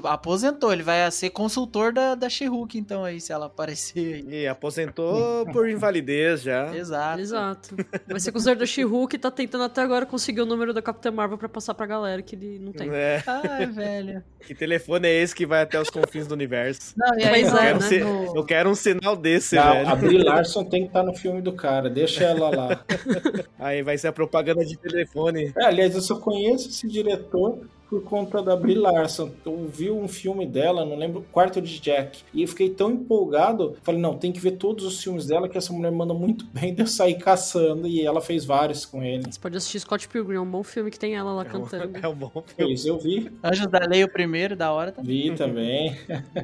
[0.05, 4.26] Aposentou, ele vai ser consultor da, da She-Hulk, então, aí, se ela aparecer.
[4.28, 6.76] E aposentou por invalidez já.
[6.76, 7.22] Exato.
[7.22, 7.76] Exato.
[8.07, 11.11] Vai ser considerado da She-Hulk e tá tentando até agora conseguir o número da Capitã
[11.11, 12.89] Marvel pra passar pra galera que ele não tem.
[12.91, 14.22] É, Ai, velho.
[14.45, 16.93] que telefone é esse que vai até os confins do universo?
[16.97, 17.88] Não, e aí, Eu é, quero, né?
[17.88, 19.88] ser- no- eu quero um sinal desse, Não, velho.
[19.89, 22.86] a Brie Larson tem que estar no filme do cara, deixa ela lá.
[23.58, 25.53] Aí vai ser a propaganda de telefone.
[25.58, 27.60] É, aliás, eu só conheço esse diretor
[27.90, 29.32] por conta da Brie Larson.
[29.46, 32.24] Eu vi um filme dela, não lembro, Quarto de Jack.
[32.34, 35.58] E eu fiquei tão empolgado, falei, não, tem que ver todos os filmes dela, que
[35.58, 37.88] essa mulher manda muito bem de eu sair caçando.
[37.88, 39.24] E ela fez vários com ele.
[39.32, 41.96] Você pode assistir Scott Pilgrim, é um bom filme que tem ela lá cantando.
[42.06, 42.44] É um bom filme.
[42.58, 45.30] Pois eu vi, Anjos da Lei, o primeiro, da hora também.
[45.32, 45.96] vi também.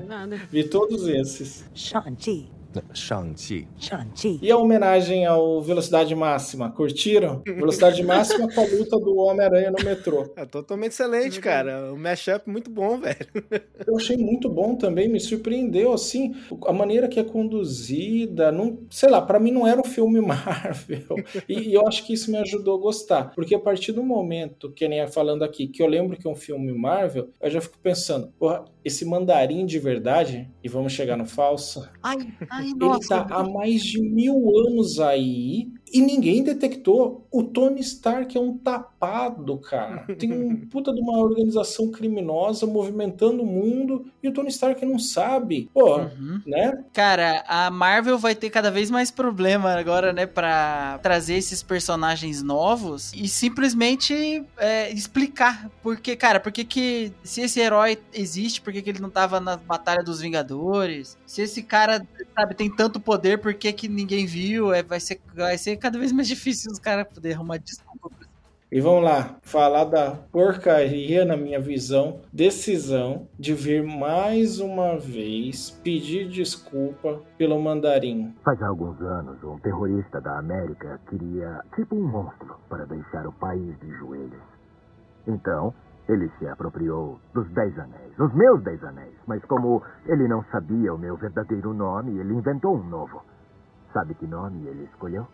[0.08, 0.38] Nada.
[0.50, 1.66] vi todos esses.
[1.74, 2.50] Shang-Chi,
[2.94, 4.40] 上汽 Shang-Chi.
[4.42, 7.42] E a homenagem ao Velocidade Máxima, curtiram?
[7.46, 10.32] Velocidade Máxima com a luta do Homem-Aranha no metrô.
[10.36, 11.94] É totalmente excelente, cara.
[11.94, 13.28] Um mashup muito bom, velho.
[13.86, 16.34] Eu achei muito bom também, me surpreendeu, assim,
[16.66, 21.16] a maneira que é conduzida, não, sei lá, pra mim não era um filme Marvel,
[21.48, 24.72] e, e eu acho que isso me ajudou a gostar, porque a partir do momento,
[24.72, 27.62] que nem é falando aqui, que eu lembro que é um filme Marvel, eu já
[27.62, 32.18] fico pensando, porra, esse mandarim de verdade, e vamos chegar no falso, Ai,
[32.50, 32.61] ai.
[32.62, 33.24] Ai, Ele nossa.
[33.26, 34.36] tá há mais de mil
[34.68, 37.26] anos aí e ninguém detectou.
[37.32, 40.06] O Tony Stark é um tapado, cara.
[40.18, 44.98] Tem um puta de uma organização criminosa movimentando o mundo e o Tony Stark não
[45.00, 45.70] sabe.
[45.74, 46.42] Pô, Uhum.
[46.46, 46.84] né?
[46.94, 52.42] Cara, a Marvel vai ter cada vez mais problema agora, né, pra trazer esses personagens
[52.42, 55.70] novos e simplesmente é, explicar.
[55.84, 59.40] Porque, cara, por que que, se esse herói existe, por que que ele não tava
[59.40, 61.18] na Batalha dos Vingadores?
[61.26, 64.74] Se esse cara, sabe, tem tanto poder, por que que ninguém viu?
[64.74, 68.10] É, vai, ser, vai ser cada vez mais difícil os caras poderem arrumar desculpa.
[68.72, 75.70] E vamos lá, falar da porcaria, na minha visão, decisão de vir mais uma vez
[75.70, 78.34] pedir desculpa pelo mandarim.
[78.46, 83.78] Faz alguns anos, um terrorista da América queria, tipo um monstro, para deixar o país
[83.82, 84.42] de joelhos.
[85.28, 85.74] Então,
[86.08, 89.16] ele se apropriou dos Dez Anéis, os meus Dez Anéis.
[89.28, 93.22] Mas como ele não sabia o meu verdadeiro nome, ele inventou um novo.
[93.92, 95.28] Sabe que nome ele escolheu?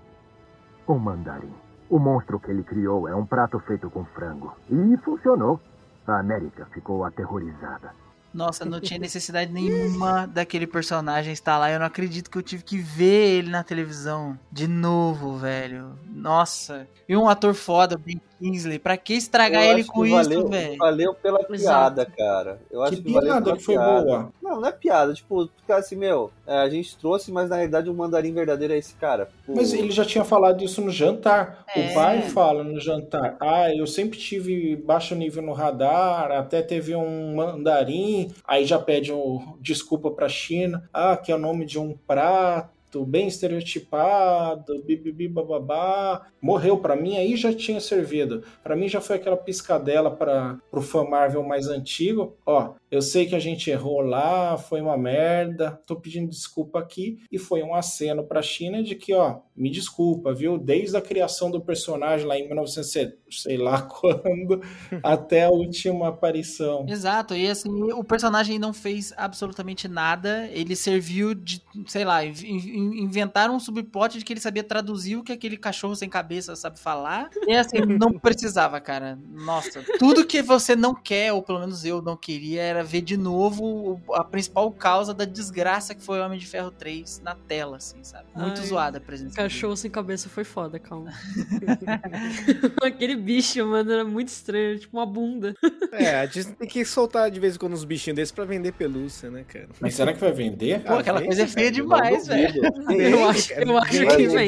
[0.87, 1.53] O Mandarim.
[1.89, 4.55] O monstro que ele criou é um prato feito com frango.
[4.69, 5.59] E funcionou.
[6.07, 7.91] A América ficou aterrorizada.
[8.33, 11.71] Nossa, não tinha necessidade nenhuma daquele personagem estar lá.
[11.71, 15.97] Eu não acredito que eu tive que ver ele na televisão de novo, velho.
[16.05, 16.87] Nossa.
[17.09, 18.79] E um ator foda, Ben Kingsley.
[18.79, 20.77] Pra que estragar Eu ele com isso, valeu, velho?
[20.77, 21.95] Valeu pela Exato.
[21.95, 22.59] piada, cara.
[22.71, 24.01] Eu acho Que que, valeu piada pela que foi piada.
[24.03, 24.29] boa.
[24.41, 25.13] Não, não é piada.
[25.13, 28.77] Tipo, ficar assim, meu, é, a gente trouxe, mas na realidade o mandarim verdadeiro é
[28.77, 29.25] esse cara.
[29.25, 31.63] Tipo, Mas ele já tinha falado isso no jantar.
[31.75, 31.89] É.
[31.89, 36.95] O pai fala no jantar: Ah, eu sempre tive baixo nível no radar, até teve
[36.95, 38.31] um mandarim.
[38.47, 40.87] Aí já pede um, desculpa pra China.
[40.93, 42.76] Ah, que é o nome de um prato.
[43.05, 46.27] Bem estereotipado, bibibi bababá.
[46.41, 48.43] Morreu pra mim, aí já tinha servido.
[48.63, 52.35] Pra mim já foi aquela piscadela para pro fã Marvel mais antigo.
[52.45, 55.79] Ó, eu sei que a gente errou lá, foi uma merda.
[55.85, 60.33] Tô pedindo desculpa aqui e foi um aceno pra China de que, ó, me desculpa,
[60.33, 60.57] viu?
[60.57, 64.61] Desde a criação do personagem lá em 1900, sei lá quando,
[65.03, 66.85] até a última aparição.
[66.87, 70.47] Exato, e assim, o personagem não fez absolutamente nada.
[70.51, 75.23] Ele serviu de, sei lá, in- inventaram um subplot de que ele sabia traduzir o
[75.23, 77.29] que aquele cachorro sem cabeça sabe falar.
[77.47, 79.17] E assim, não precisava, cara.
[79.29, 83.17] Nossa, tudo que você não quer, ou pelo menos eu não queria, era ver de
[83.17, 87.77] novo a principal causa da desgraça que foi o Homem de Ferro 3 na tela,
[87.77, 88.25] assim, sabe?
[88.35, 89.49] Muito Ai, zoada a presença dele.
[89.49, 91.11] Cachorro sem cabeça foi foda, calma.
[92.83, 95.53] Aquele bicho, mano, era muito estranho, tipo uma bunda.
[95.91, 98.73] É, a Disney tem que soltar de vez em quando uns bichinhos desses pra vender
[98.73, 99.69] pelúcia, né, cara?
[99.79, 100.83] Mas será que vai vender?
[100.83, 102.61] Pô, aquela vende, coisa é feia velho, demais, velho.
[102.97, 104.47] Eu acho, eu acho que Vende, vende.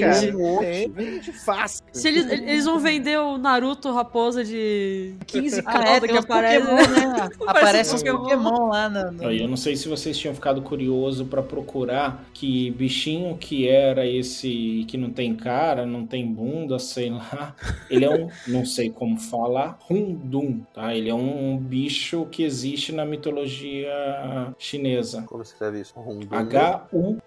[1.24, 1.34] cara.
[1.46, 1.84] Fácil.
[1.92, 6.66] Se eles, eles vão vender o Naruto raposa de 15 Ah, é, que aparece.
[6.66, 7.30] Pokémon, né?
[7.48, 8.24] Aparece uns Pokémon.
[8.24, 12.72] Pokémon lá no, no- Eu não sei se vocês tinham ficado curioso pra procurar que
[12.72, 17.56] bichinho que era esse que não tem cara, não tem bunda, sei lá.
[17.90, 20.94] Ele é um, não sei como falar, Hundun, tá?
[20.96, 23.90] Ele é um bicho que existe na mitologia
[24.58, 25.24] chinesa.
[25.24, 25.94] Como escreve isso?
[26.00, 27.18] Um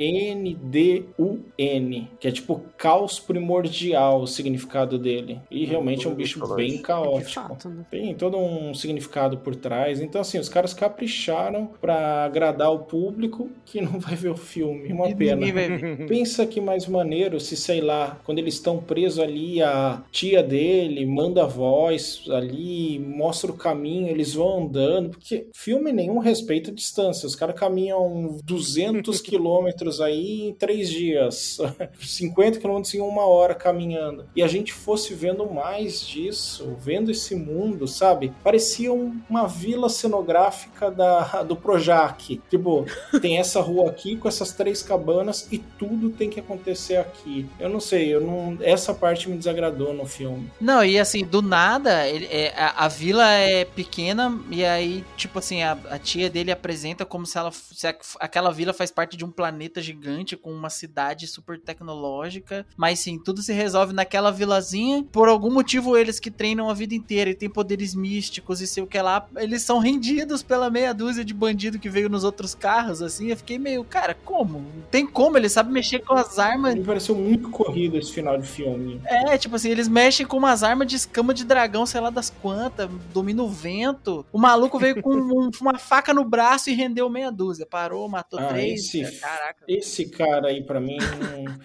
[0.83, 5.41] H-U-N-D-U-N, que é tipo caos primordial o significado dele.
[5.51, 7.49] E realmente é um bicho bem caótico.
[7.49, 7.85] fato, né?
[7.91, 10.01] Tem todo um significado por trás.
[10.01, 14.93] Então, assim, os caras capricharam pra agradar o público que não vai ver o filme.
[14.93, 15.47] Uma E pena.
[16.09, 21.07] Pensa que mais maneiro se, sei lá, quando eles estão presos ali, a tia dele
[21.07, 27.27] manda voz ali, mostra o caminho, eles vão andando, porque filme nenhum respeita a distância.
[27.27, 31.59] Os caras caminham 200 quilômetros aí em três dias,
[32.01, 34.27] 50 quilômetros em uma hora caminhando.
[34.35, 38.33] E a gente fosse vendo mais disso, vendo esse mundo, sabe?
[38.43, 42.41] Parecia um- uma vila cenográfica da, do Projac.
[42.49, 42.87] Tipo,
[43.21, 47.47] tem essa rua aqui com essas três cabanas e tudo tem que acontecer aqui.
[47.61, 50.51] Eu não sei, eu não, essa parte me desagradou no filme.
[50.61, 55.39] Não, e assim, do nada, ele- é, a, a vila é pequena e aí, tipo
[55.39, 59.17] assim, a, a tia dele apresenta como se, ela, se a- aquela vila faz parte
[59.17, 62.67] de um planeta gigante com uma cidade super tecnológica.
[62.77, 65.05] Mas sim, tudo se resolve naquela vilazinha.
[65.13, 68.83] Por algum motivo, eles que treinam a vida inteira e têm poderes místicos e sei
[68.83, 72.55] o que lá, eles são rendidos pela meia dúzia de bandido que veio nos outros
[72.55, 73.29] carros, assim.
[73.29, 74.65] Eu fiquei meio, cara, como?
[74.91, 75.37] Tem como?
[75.37, 79.01] Eles sabem mexer com as armas Me pareceu muito corrido esse final de filme.
[79.05, 82.31] é, tipo assim, eles mexem com umas armas de escama de dragão, sei lá das
[82.31, 84.25] quantas, domina o vento.
[84.33, 87.67] O maluco veio com um- uma faca no braço e rendeu meia dúzia.
[87.67, 88.95] Parou, matou Ah, três.
[88.95, 89.65] esse- Caraca.
[89.69, 90.99] Esse cara aí pra mim.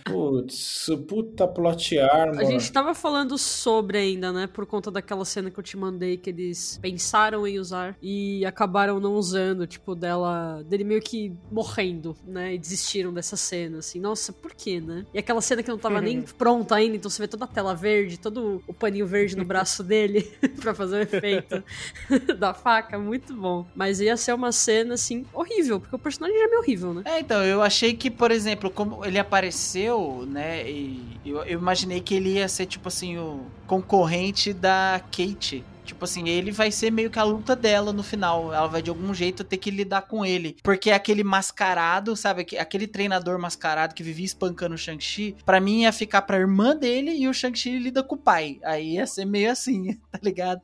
[0.04, 2.40] Putz, puta plot armor.
[2.40, 4.48] A gente tava falando sobre ainda, né?
[4.48, 9.00] Por conta daquela cena que eu te mandei que eles pensaram em usar e acabaram
[9.00, 10.64] não usando, tipo, dela.
[10.64, 12.54] dele meio que morrendo, né?
[12.54, 14.00] E desistiram dessa cena, assim.
[14.00, 15.06] Nossa, por quê, né?
[15.14, 17.76] E aquela cena que não tava nem pronta ainda, então você vê toda a tela
[17.76, 20.32] verde, todo o paninho verde no braço dele
[20.62, 21.64] pra fazer o efeito
[22.38, 23.66] da faca, muito bom.
[23.76, 27.04] Mas ia ser uma cena, assim, horrível, porque o personagem já é meio horrível, né?
[27.06, 32.00] É, então, eu achei que, por exemplo, como ele apareceu, né, e eu, eu imaginei
[32.00, 35.66] que ele ia ser, tipo assim, o concorrente da Kate.
[35.88, 38.54] Tipo assim, ele vai ser meio que a luta dela no final.
[38.54, 40.58] Ela vai de algum jeito ter que lidar com ele.
[40.62, 42.46] Porque aquele mascarado, sabe?
[42.60, 47.12] Aquele treinador mascarado que vivia espancando o Shang-Chi, pra mim ia ficar pra irmã dele
[47.12, 48.60] e o Shang-Chi lida com o pai.
[48.64, 50.62] Aí ia ser meio assim, tá ligado?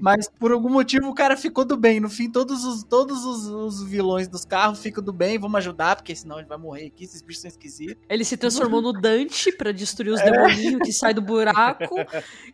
[0.00, 2.00] Mas por algum motivo o cara ficou do bem.
[2.00, 5.38] No fim, todos os, todos os, os vilões dos carros ficam do bem.
[5.38, 7.04] Vamos ajudar, porque senão ele vai morrer aqui.
[7.04, 8.02] Esses bichos são esquisitos.
[8.08, 11.94] Ele se transformou no Dante pra destruir os demoninhos que saem do buraco.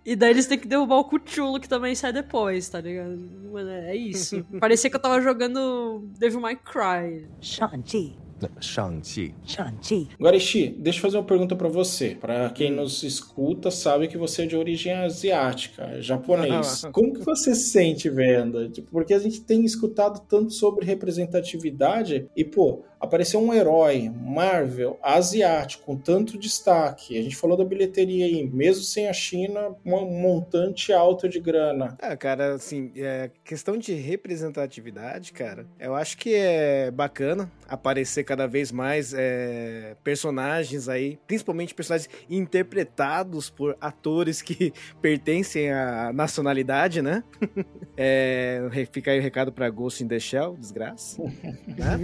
[0.04, 3.18] E daí eles têm que derrubar o Cuchulo que também sai depois, tá ligado?
[3.52, 4.44] Mano, é isso.
[4.60, 7.26] Parecia que eu tava jogando Devil May Cry.
[7.40, 8.14] Shang-Chi.
[8.58, 10.08] Shang-Chi.
[10.18, 12.16] Agora, Ishi, deixa eu fazer uma pergunta pra você.
[12.18, 16.86] Pra quem nos escuta, sabe que você é de origem asiática, japonês.
[16.92, 18.70] Como que você se sente vendo?
[18.70, 24.98] Tipo, porque a gente tem escutado tanto sobre representatividade e, pô, apareceu um herói Marvel
[25.02, 27.18] asiático com tanto destaque.
[27.18, 31.96] A gente falou da bilheteria aí, mesmo sem a China, um montante alto de grana.
[32.00, 38.46] Ah, cara, assim, é, questão de representatividade, cara, eu acho que é bacana aparecer cada
[38.46, 47.22] vez mais é, personagens aí, principalmente personagens interpretados por atores que pertencem à nacionalidade, né?
[47.96, 51.22] é, fica aí o recado pra Ghost in the Shell, desgraça.
[51.22, 51.98] né?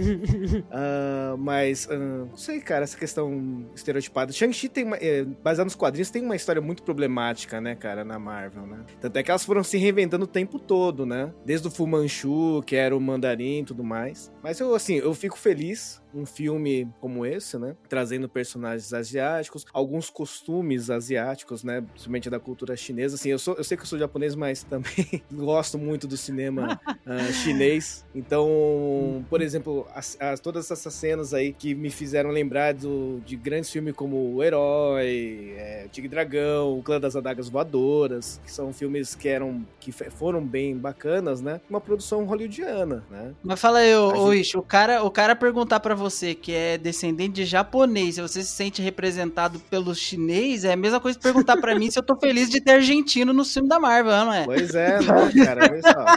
[0.71, 0.86] Ah,
[1.37, 4.31] mas, ah, não sei, cara, essa questão estereotipada.
[4.31, 8.19] Shang-Chi tem, uma, é, baseado nos quadrinhos, tem uma história muito problemática, né, cara, na
[8.19, 8.85] Marvel, né?
[8.99, 11.33] Tanto é que elas foram se reinventando o tempo todo, né?
[11.45, 14.31] Desde o Fu Manchu, que era o mandarim e tudo mais.
[14.43, 17.75] Mas eu, assim, eu fico feliz um filme como esse, né?
[17.89, 21.81] Trazendo personagens asiáticos, alguns costumes asiáticos, né?
[21.81, 23.15] Principalmente da cultura chinesa.
[23.15, 26.79] Assim, eu, sou, eu sei que eu sou japonês, mas também gosto muito do cinema
[27.05, 28.05] ah, chinês.
[28.15, 33.35] Então, por exemplo, as, as- todas essas cenas aí que me fizeram lembrar do, de
[33.35, 38.71] grandes filmes como O Herói, é, Tigre Dragão, O Clã das Adagas Voadoras, que são
[38.73, 41.61] filmes que eram que foram bem bacanas, né?
[41.69, 43.33] Uma produção hollywoodiana, né?
[43.43, 46.77] Mas fala aí, ô, ô gente- o cara, o cara perguntar pra você que é
[46.77, 51.23] descendente de japonês, se você se sente representado pelo chinês, é a mesma coisa que
[51.23, 54.33] perguntar pra mim se eu tô feliz de ter argentino no filme da Marvel, não
[54.33, 54.45] é?
[54.45, 55.71] Pois é, né, cara?
[55.71, 56.15] Olha só.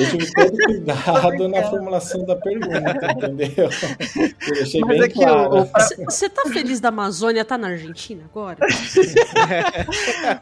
[0.00, 3.68] Eu tive todo cuidado na formulação da pergunta, entendeu?
[4.46, 5.68] Eu deixei Mas bem aqui, claro.
[6.06, 7.44] Você tá feliz da Amazônia?
[7.44, 8.58] Tá na Argentina agora?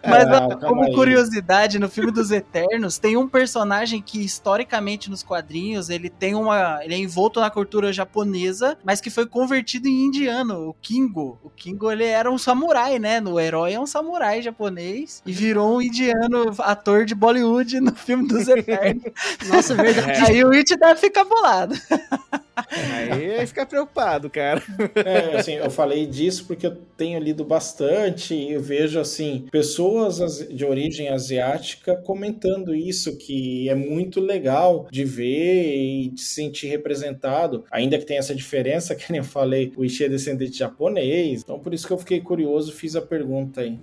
[0.08, 0.94] Mas Ah, como aí.
[0.94, 6.80] curiosidade, no filme dos Eternos, tem um personagem que historicamente nos quadrinhos, ele tem uma,
[6.84, 11.38] ele é envolto na cultura japonesa, mas que foi convertido em indiano, o Kingo.
[11.42, 13.20] O Kingo ele era um samurai, né?
[13.20, 18.26] No herói é um samurai japonês e virou um indiano ator de Bollywood no filme
[18.26, 19.04] dos Eternos.
[19.48, 20.20] Nossa, é verdade.
[20.30, 21.74] Aí o It deve ficar bolado.
[22.70, 24.62] Aí aí fica preocupado, cara.
[24.94, 30.46] É, assim, eu falei disso porque eu tenho lido bastante e eu vejo, assim, pessoas
[30.48, 36.68] de origem asiática comentando isso, que é muito legal de ver e de se sentir
[36.68, 41.42] representado, ainda que tenha essa diferença, que nem eu falei, o Ishi é descendente japonês,
[41.42, 43.78] então por isso que eu fiquei curioso, fiz a pergunta aí.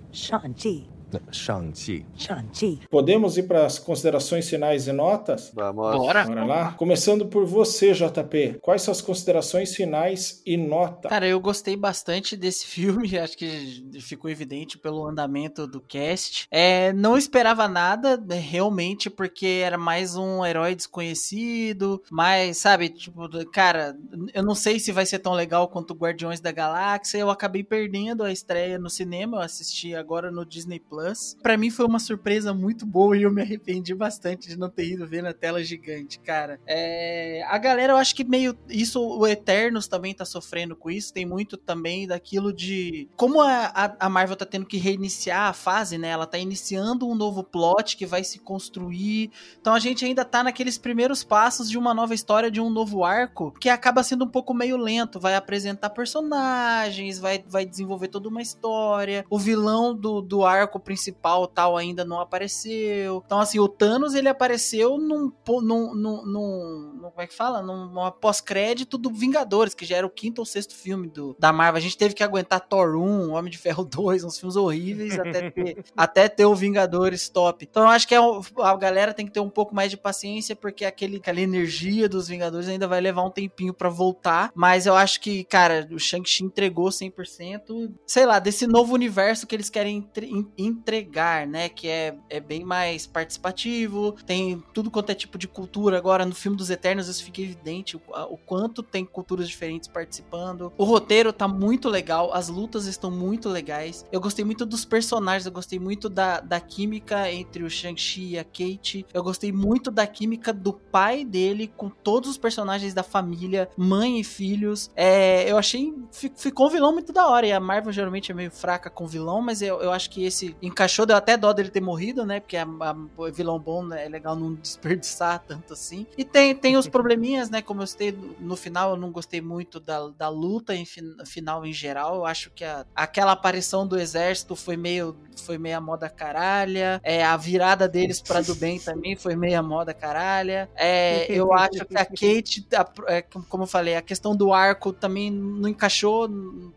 [1.30, 2.06] Shang-Chi.
[2.16, 2.80] Shang-Chi.
[2.90, 5.50] Podemos ir para as considerações finais e notas?
[5.54, 5.96] Vamos.
[5.96, 6.24] Bora.
[6.24, 6.72] Bora lá?
[6.72, 8.58] Começando por você, JP.
[8.60, 11.08] Quais são as considerações finais e nota?
[11.08, 16.46] Cara, eu gostei bastante desse filme, acho que ficou evidente pelo andamento do cast.
[16.50, 23.96] É, não esperava nada, realmente, porque era mais um herói desconhecido, mas, sabe, tipo, cara,
[24.34, 28.22] eu não sei se vai ser tão legal quanto Guardiões da Galáxia, eu acabei perdendo
[28.22, 30.97] a estreia no cinema, eu assisti agora no Disney Plus.
[31.42, 34.92] Pra mim foi uma surpresa muito boa e eu me arrependi bastante de não ter
[34.92, 36.60] ido ver na tela gigante, cara.
[36.66, 38.56] É, a galera, eu acho que meio.
[38.68, 41.12] Isso, o Eternos também tá sofrendo com isso.
[41.12, 43.08] Tem muito também daquilo de.
[43.16, 46.08] Como a, a Marvel tá tendo que reiniciar a fase, né?
[46.08, 49.30] Ela tá iniciando um novo plot que vai se construir.
[49.60, 53.04] Então a gente ainda tá naqueles primeiros passos de uma nova história, de um novo
[53.04, 55.20] arco, que acaba sendo um pouco meio lento.
[55.20, 59.24] Vai apresentar personagens, vai, vai desenvolver toda uma história.
[59.30, 63.22] O vilão do, do arco principal tal ainda não apareceu.
[63.26, 65.30] Então, assim, o Thanos ele apareceu num.
[65.46, 67.60] num, num, num- como é que fala?
[67.62, 71.78] Num, pós-crédito do Vingadores, que já era o quinto ou sexto filme do, da Marvel.
[71.78, 75.50] A gente teve que aguentar Thor 1, Homem de Ferro 2, uns filmes horríveis até
[75.50, 77.66] ter, até ter o Vingadores top.
[77.68, 80.56] Então, eu acho que é a galera tem que ter um pouco mais de paciência,
[80.56, 84.50] porque aquele, aquela energia dos Vingadores ainda vai levar um tempinho pra voltar.
[84.54, 87.92] Mas eu acho que, cara, o Shang-Chi entregou 100%.
[88.06, 90.48] Sei lá, desse novo universo que eles querem entre- en-
[90.78, 91.68] entregar, né?
[91.68, 95.96] Que é, é bem mais participativo, tem tudo quanto é tipo de cultura.
[95.98, 98.00] Agora, no filme dos Eternos, isso fica evidente o,
[98.30, 100.72] o quanto tem culturas diferentes participando.
[100.76, 104.04] O roteiro tá muito legal, as lutas estão muito legais.
[104.12, 108.38] Eu gostei muito dos personagens, eu gostei muito da, da química entre o Shang-Chi e
[108.38, 109.06] a Kate.
[109.12, 114.20] Eu gostei muito da química do pai dele com todos os personagens da família, mãe
[114.20, 114.90] e filhos.
[114.96, 115.94] É, eu achei.
[116.12, 117.46] fi- Ficou um vilão muito da hora.
[117.46, 120.56] E a Marvel geralmente é meio fraca com vilão, mas eu, eu acho que esse
[120.68, 121.06] encaixou.
[121.06, 122.40] Deu até dó dele ter morrido, né?
[122.40, 126.06] Porque a, a- vilão bom né, é legal não desperdiçar tanto assim.
[126.16, 127.60] E tem, tem os probleminhas, né?
[127.62, 131.64] Como eu citei no, final, eu não gostei muito da, da luta em fin- final
[131.64, 132.16] em geral.
[132.16, 137.00] Eu acho que a- aquela aparição do exército foi meio, foi meio a moda caralha.
[137.02, 140.68] É, a virada deles pra do bem também foi meio a moda caralha.
[140.76, 144.92] É, eu acho que a Kate, a- é, como eu falei, a questão do arco
[144.92, 146.28] também não encaixou.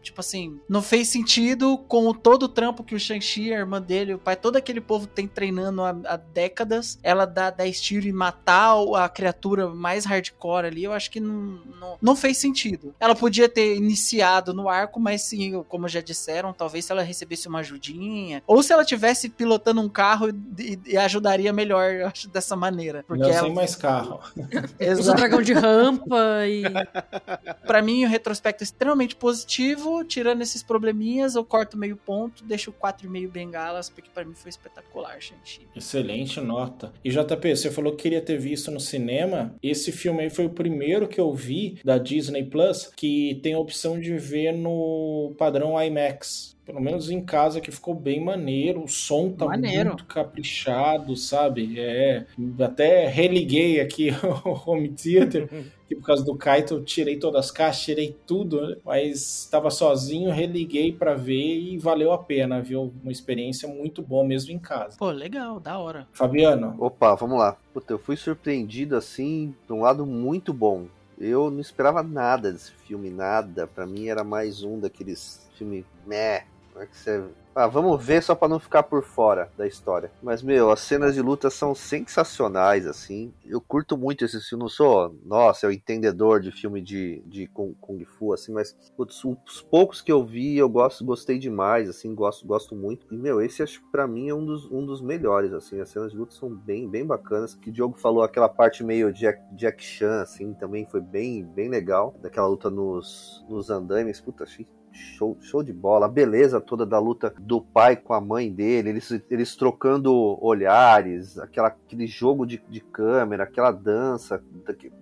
[0.02, 4.14] Tipo assim, não fez sentido com todo o trampo que o Shang-Chi, a irmã dele,
[4.14, 7.00] o pai, todo aquele povo tem treinando há, há décadas.
[7.04, 11.20] Ela dá 10 tiros e matar o- a criatura mais hardcore ali, eu acho que
[11.20, 12.94] não, não, não fez sentido.
[13.00, 17.48] Ela podia ter iniciado no arco, mas sim, como já disseram, talvez se ela recebesse
[17.48, 22.28] uma ajudinha, ou se ela tivesse pilotando um carro e, e ajudaria melhor, eu acho,
[22.30, 23.04] dessa maneira.
[23.08, 24.20] Porque Não, ela, sem mais carro.
[25.00, 26.18] Usa dragão de rampa
[26.48, 26.64] e.
[27.66, 30.04] Pra mim, o retrospecto é extremamente positivo.
[30.04, 33.30] Tirando esses probleminhas, eu corto meio ponto, deixo 4,5
[33.72, 35.68] bengalas, porque pra mim foi espetacular, gente.
[35.76, 36.92] Excelente nota.
[37.04, 39.56] E JP, você falou que queria ter visto no cinema.
[39.64, 43.60] Esse filme aí foi o primeiro que eu vi da Disney Plus que tem a
[43.60, 46.60] opção de ver no padrão IMAX.
[46.66, 49.90] Pelo menos em casa que ficou bem maneiro, o som tá Maneiro.
[49.90, 51.80] muito caprichado, sabe?
[51.80, 52.26] É,
[52.60, 54.10] até religuei aqui
[54.46, 55.50] o home theater,
[55.88, 58.78] que por causa do Kaito eu tirei todas as caixas, tirei tudo, né?
[58.86, 62.94] mas estava sozinho, religuei pra ver e valeu a pena, viu?
[63.02, 64.98] Uma experiência muito boa mesmo em casa.
[64.98, 66.08] Pô, legal, da hora.
[66.12, 67.58] Fabiano, Opa, vamos lá.
[67.74, 70.86] Puta, eu fui surpreendido assim, de um lado muito bom.
[71.20, 73.68] Eu não esperava nada desse filme, nada.
[73.68, 76.46] Pra mim era mais um daqueles filmes meh.
[76.82, 77.24] É que você.
[77.54, 80.12] Ah, vamos ver só pra não ficar por fora da história.
[80.24, 83.32] Mas, meu, as cenas de luta são sensacionais, assim.
[83.46, 84.64] Eu curto muito esse filme.
[84.64, 89.24] Não sou, nossa, eu entendedor de filme de, de Kung, Kung Fu, assim, mas putz,
[89.24, 93.06] os poucos que eu vi, eu gosto, gostei demais, assim, gosto, gosto muito.
[93.12, 95.80] E, meu, esse acho que pra mim é um dos, um dos melhores, assim.
[95.80, 97.54] As cenas de luta são bem, bem bacanas.
[97.54, 101.70] Que o Diogo falou, aquela parte meio Jack, Jack Chan, assim, também foi bem, bem
[101.70, 102.16] legal.
[102.24, 104.20] Daquela luta nos, nos andaimes.
[104.20, 106.06] Puta, achei show, show de bola.
[106.06, 110.14] A beleza toda da luta do pai com a mãe dele, eles, eles trocando
[110.44, 114.44] olhares, aquela, aquele jogo de, de câmera, aquela dança.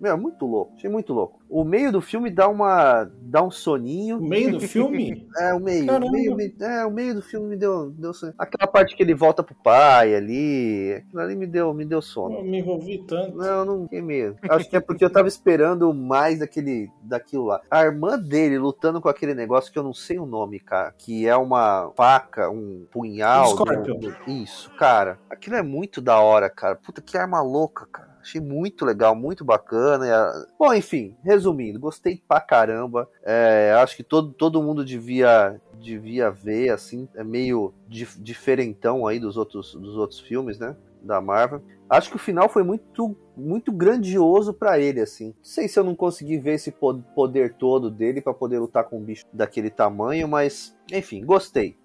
[0.00, 0.72] Meu, muito louco.
[0.76, 1.39] Achei muito louco.
[1.50, 3.10] O meio do filme dá uma.
[3.22, 4.18] dá um soninho.
[4.18, 5.26] o meio do filme?
[5.36, 5.90] É, o meio.
[5.92, 8.32] O meio, me- é, o meio do filme me deu, deu sono.
[8.38, 10.92] Aquela parte que ele volta pro pai ali.
[10.94, 12.36] Aquilo ali me deu, me deu sono.
[12.38, 13.36] Eu me envolvi tanto.
[13.36, 14.36] Não, não fiquei medo.
[14.48, 17.60] Acho que é porque eu tava esperando mais daquele, daquilo lá.
[17.70, 20.94] A irmã dele lutando com aquele negócio que eu não sei o nome, cara.
[20.96, 23.48] Que é uma faca, um punhal.
[23.56, 23.98] Scorpion.
[24.28, 25.18] um- Isso, cara.
[25.28, 26.76] Aquilo é muito da hora, cara.
[26.76, 28.10] Puta, que arma louca, cara.
[28.20, 30.06] Achei muito legal, muito bacana.
[30.58, 33.08] Bom, enfim, resumindo, gostei pra caramba.
[33.24, 37.08] É, acho que todo, todo mundo devia, devia ver, assim.
[37.14, 40.76] É meio dif- diferentão aí dos outros, dos outros filmes, né?
[41.02, 41.62] Da Marvel.
[41.88, 45.28] Acho que o final foi muito, muito grandioso pra ele, assim.
[45.28, 48.84] Não sei se eu não consegui ver esse po- poder todo dele pra poder lutar
[48.84, 51.76] com um bicho daquele tamanho, mas, enfim, gostei.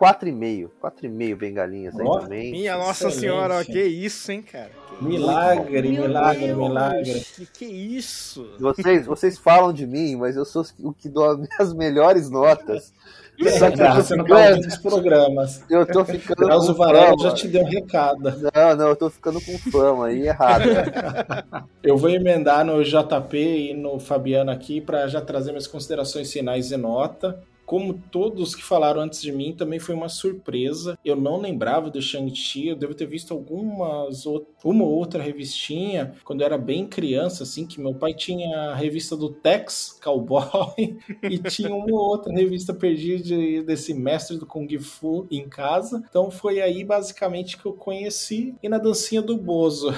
[0.00, 0.70] 4,5.
[0.82, 2.52] 4,5 bengalinhas aí Ó, também.
[2.52, 3.20] Minha Nossa Excelente.
[3.20, 4.70] Senhora, ó, que isso, hein, cara?
[4.98, 7.26] Que Milagre, Meu milagre, Deus, milagre.
[7.36, 8.50] Que, que isso?
[8.58, 12.92] Vocês, vocês falam de mim, mas eu sou o que dou as melhores notas.
[13.58, 15.64] Só que eu tô você não tá programas.
[15.70, 17.22] eu tô ficando com Varela fama.
[17.22, 18.22] já te deu um recado.
[18.54, 20.64] Não, não, eu tô ficando com fama aí errado.
[21.82, 26.70] Eu vou emendar no JP e no Fabiano aqui para já trazer minhas considerações finais
[26.70, 27.40] e nota.
[27.70, 30.98] Como todos que falaram antes de mim, também foi uma surpresa.
[31.04, 34.26] Eu não lembrava do Shang-Chi, eu devo ter visto algumas,
[34.64, 38.74] uma ou outra revistinha quando eu era bem criança, assim, que meu pai tinha a
[38.74, 44.46] revista do Tex Cowboy e tinha uma ou outra revista perdida de, desse mestre do
[44.46, 46.02] Kung Fu em casa.
[46.10, 49.94] Então foi aí basicamente que eu conheci e na dancinha do Bozo.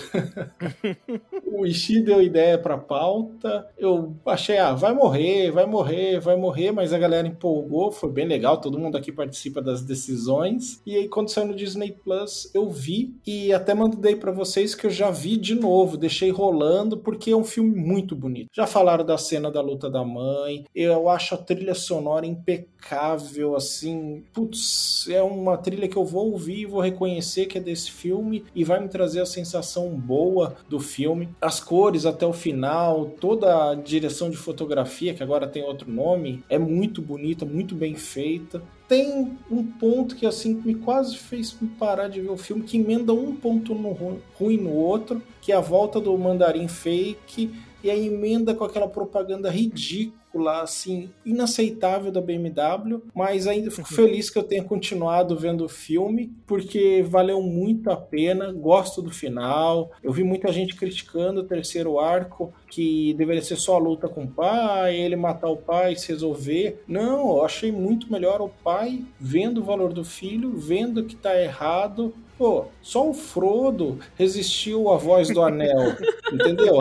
[1.51, 6.71] o Ishii deu ideia pra pauta, eu achei, ah, vai morrer, vai morrer, vai morrer,
[6.71, 7.62] mas a galera empolgou,
[7.93, 10.81] foi bem legal, todo mundo aqui participa das decisões.
[10.87, 14.87] E aí quando saiu no Disney Plus, eu vi e até mandei para vocês que
[14.87, 18.49] eu já vi de novo, deixei rolando porque é um filme muito bonito.
[18.53, 24.25] Já falaram da cena da luta da mãe, eu acho a trilha sonora impecável, assim,
[24.33, 28.65] putz, é uma trilha que eu vou ouvir vou reconhecer que é desse filme e
[28.65, 31.29] vai me trazer a sensação boa do filme.
[31.41, 36.43] As cores até o final, toda a direção de fotografia, que agora tem outro nome,
[36.49, 38.63] é muito bonita, muito bem feita.
[38.89, 43.13] Tem um ponto que assim me quase fez parar de ver o filme, que emenda
[43.13, 43.93] um ponto no
[44.35, 47.51] ruim no outro, que é a volta do mandarim fake
[47.83, 53.89] e a emenda com aquela propaganda ridícula lá, assim, inaceitável da BMW, mas ainda fico
[53.91, 53.97] uhum.
[53.97, 59.11] feliz que eu tenha continuado vendo o filme, porque valeu muito a pena, gosto do
[59.11, 59.91] final.
[60.03, 64.25] Eu vi muita gente criticando o terceiro arco, que deveria ser só a luta com
[64.25, 66.83] o pai, ele matar o pai, se resolver.
[66.89, 71.39] Não, eu achei muito melhor o pai vendo o valor do filho, vendo que tá
[71.41, 75.97] errado, Pô, só o Frodo resistiu à voz do anel,
[76.33, 76.79] entendeu?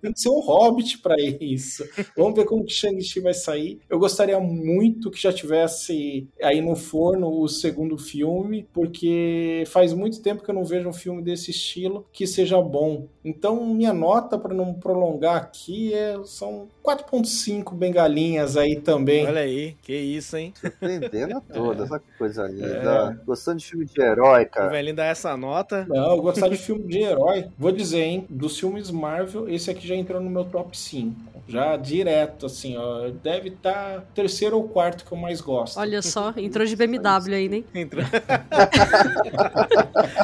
[0.00, 1.84] Tem que ser um hobbit para isso.
[2.16, 3.80] Vamos ver como que Shang-Chi vai sair.
[3.88, 10.22] Eu gostaria muito que já tivesse aí no forno o segundo filme, porque faz muito
[10.22, 13.06] tempo que eu não vejo um filme desse estilo que seja bom.
[13.24, 19.26] Então, minha nota para não prolongar aqui é, são 4.5 bengalinhas aí também.
[19.26, 20.54] Olha aí, que isso, hein?
[20.58, 23.18] Surpreendendo toda, essa coisa linda.
[23.20, 23.24] É.
[23.26, 25.84] Gostando de filme de herói, cara ele dá essa nota.
[25.88, 27.46] Não, eu gostar de filme de herói.
[27.58, 28.24] Vou dizer, hein?
[28.30, 31.14] Dos filmes Marvel, esse aqui já entrou no meu top 5.
[31.48, 33.10] Já direto, assim, ó.
[33.22, 35.80] Deve estar tá terceiro ou quarto que eu mais gosto.
[35.80, 37.64] Olha só, entrou de BMW aí, né?
[37.74, 38.04] Entrou.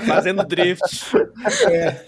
[0.07, 1.17] Fazendo drift.
[1.71, 2.05] É.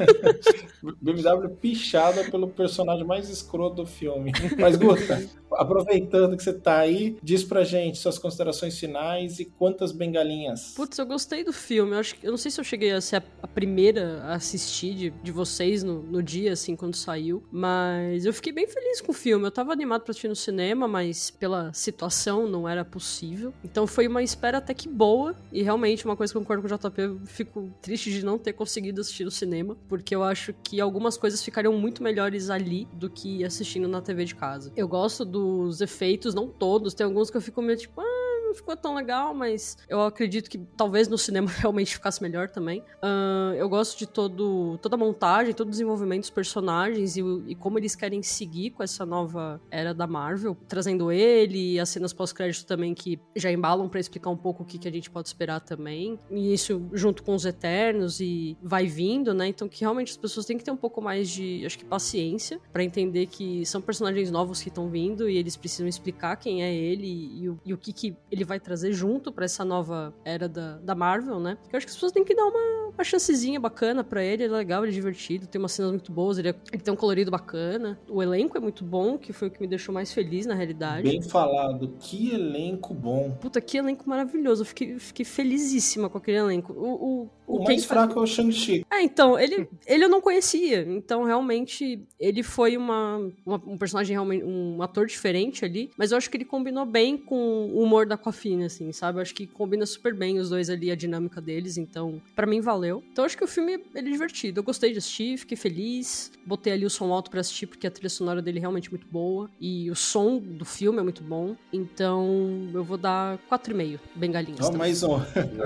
[1.01, 4.33] BMW pichada pelo personagem mais escroto do filme.
[4.59, 9.93] Mas, Guta, aproveitando que você tá aí, diz pra gente suas considerações finais e quantas
[9.93, 10.73] bengalinhas.
[10.75, 11.93] Putz, eu gostei do filme.
[11.93, 14.95] Eu, acho, eu não sei se eu cheguei a ser a, a primeira a assistir
[14.95, 19.13] de, de vocês no, no dia, assim, quando saiu, mas eu fiquei bem feliz com
[19.13, 19.47] o filme.
[19.47, 23.53] Eu tava animado pra assistir no cinema, mas pela situação não era possível.
[23.65, 26.75] Então foi uma espera até que boa, e realmente uma coisa que eu concordo com
[26.75, 30.55] o JP, eu fico triste de não ter conseguido assistir no cinema, porque eu acho
[30.63, 34.73] que algumas coisas ficariam muito melhores ali do que assistindo na TV de casa.
[34.77, 38.26] Eu gosto dos efeitos, não todos, tem alguns que eu fico meio tipo, ah,
[38.57, 42.81] ficou tão legal, mas eu acredito que talvez no cinema realmente ficasse melhor também.
[43.03, 47.55] Uh, eu gosto de todo, toda a montagem, todo o desenvolvimento dos personagens e, e,
[47.55, 52.13] como eles querem seguir com essa nova era da Marvel, trazendo ele e as cenas
[52.13, 55.29] pós-crédito também que já embalam para explicar um pouco o que, que a gente pode
[55.29, 56.19] esperar também.
[56.31, 59.49] E isso junto com os Eternos e vai vindo, né?
[59.49, 62.61] Então que realmente as pessoas têm que ter um pouco mais de, acho que paciência
[62.73, 66.75] para entender que são personagens novos que estão vindo e eles precisam explicar quem é
[66.75, 70.15] ele e, e, o, e o que, que ele vai trazer junto para essa nova
[70.25, 71.59] era da, da Marvel, né?
[71.73, 74.49] Eu acho que as pessoas têm que dar uma, uma chancezinha bacana para ele, é
[74.49, 77.31] legal, ele é divertido, tem umas cenas muito boas, ele, é, ele tem um colorido
[77.31, 80.55] bacana, o elenco é muito bom, que foi o que me deixou mais feliz na
[80.55, 81.03] realidade.
[81.03, 83.37] Bem falado, que elenco bom.
[83.41, 86.73] Puta, que elenco maravilhoso, eu fiquei, fiquei felizíssima com aquele elenco.
[86.73, 88.17] O, o, o, o mais fraco faz...
[88.17, 88.87] é o Shang-Chi.
[88.91, 94.15] É, então, ele, ele eu não conhecia, então realmente ele foi uma, uma, um personagem
[94.15, 98.07] realmente, um ator diferente ali, mas eu acho que ele combinou bem com o humor
[98.07, 99.19] da Coffine, assim, sabe?
[99.19, 102.61] Eu acho que combina super bem os dois ali, a dinâmica deles, então, para mim
[102.61, 103.03] valeu.
[103.11, 104.61] Então, eu acho que o filme ele é divertido.
[104.61, 106.31] Eu gostei de assistir, fiquei feliz.
[106.45, 109.07] Botei ali o som alto para assistir, porque a trilha sonora dele é realmente muito
[109.07, 109.51] boa.
[109.59, 111.57] E o som do filme é muito bom.
[111.73, 114.61] Então, eu vou dar 4,5 bengalinhas.
[114.67, 115.17] Ó, oh, mais um.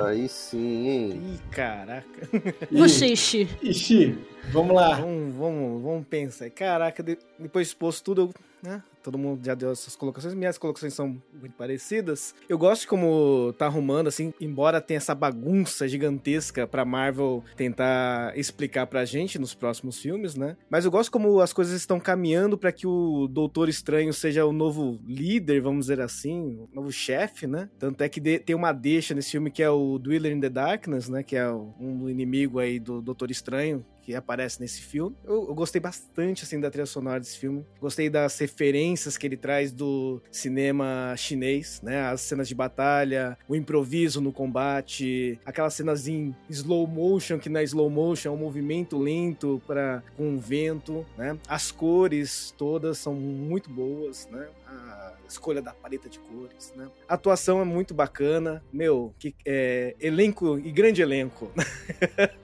[0.07, 1.23] Aí sim, hein?
[1.35, 2.29] Ih, caraca.
[2.71, 3.49] Você, Ixi.
[3.63, 4.19] Ixi,
[4.53, 5.01] vamos lá.
[5.01, 6.49] Vamos, vamos, vamos pensar.
[6.51, 8.83] Caraca, depois exposto tudo, eu, né?
[9.03, 10.35] Todo mundo já deu essas colocações.
[10.35, 12.35] Minhas colocações são muito parecidas.
[12.49, 18.37] Eu gosto de como tá arrumando, assim, embora tenha essa bagunça gigantesca pra Marvel tentar
[18.37, 20.57] explicar pra gente nos próximos filmes, né?
[20.69, 24.53] Mas eu gosto como as coisas estão caminhando para que o Doutor Estranho seja o
[24.53, 27.69] novo líder, vamos dizer assim, o novo chefe, né?
[27.79, 31.09] Tanto é que tem uma deixa nesse filme que é o Dweller in the Darkness,
[31.09, 31.23] né?
[31.23, 35.17] Que é um inimigo aí do Doutor Estranho, que aparece nesse filme.
[35.25, 37.65] Eu, eu, gostei bastante, assim, da trilha sonora desse filme.
[37.81, 42.03] Gostei das referências referências que ele traz do cinema chinês, né?
[42.03, 47.63] As cenas de batalha, o improviso no combate, aquelas cenas em slow motion, que na
[47.63, 51.39] slow motion é um movimento lento para com o vento, né?
[51.49, 54.49] As cores todas são muito boas, né?
[54.67, 56.89] A escolha da paleta de cores, né?
[57.09, 61.51] A atuação é muito bacana, meu, que é, elenco e grande elenco.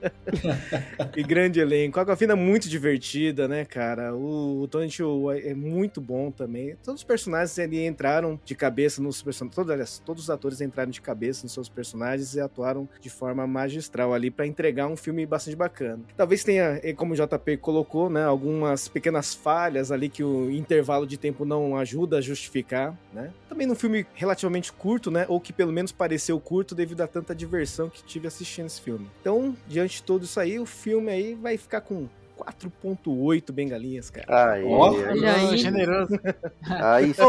[1.15, 1.99] e grande elenco.
[1.99, 4.15] A Aquafina é muito divertida, né, cara?
[4.15, 6.75] O, o Tony Chiu é muito bom também.
[6.83, 9.55] Todos os personagens ali entraram de cabeça nos personagens.
[9.55, 13.45] Todos, aliás, todos os atores entraram de cabeça nos seus personagens e atuaram de forma
[13.45, 16.03] magistral ali para entregar um filme bastante bacana.
[16.15, 21.17] Talvez tenha, como o JP colocou, né, algumas pequenas falhas ali que o intervalo de
[21.17, 22.76] tempo não ajuda a justificar,
[23.13, 23.31] né?
[23.49, 27.33] Também num filme relativamente curto, né, ou que pelo menos pareceu curto devido a tanta
[27.33, 29.09] diversão que tive assistindo esse filme.
[29.21, 34.53] Então, diante de tudo isso aí, o filme aí vai ficar com 4.8 bengalinhas, cara.
[34.53, 35.57] Aí, Ó, aí, aí.
[35.57, 36.19] Generoso.
[36.63, 37.21] aí sim.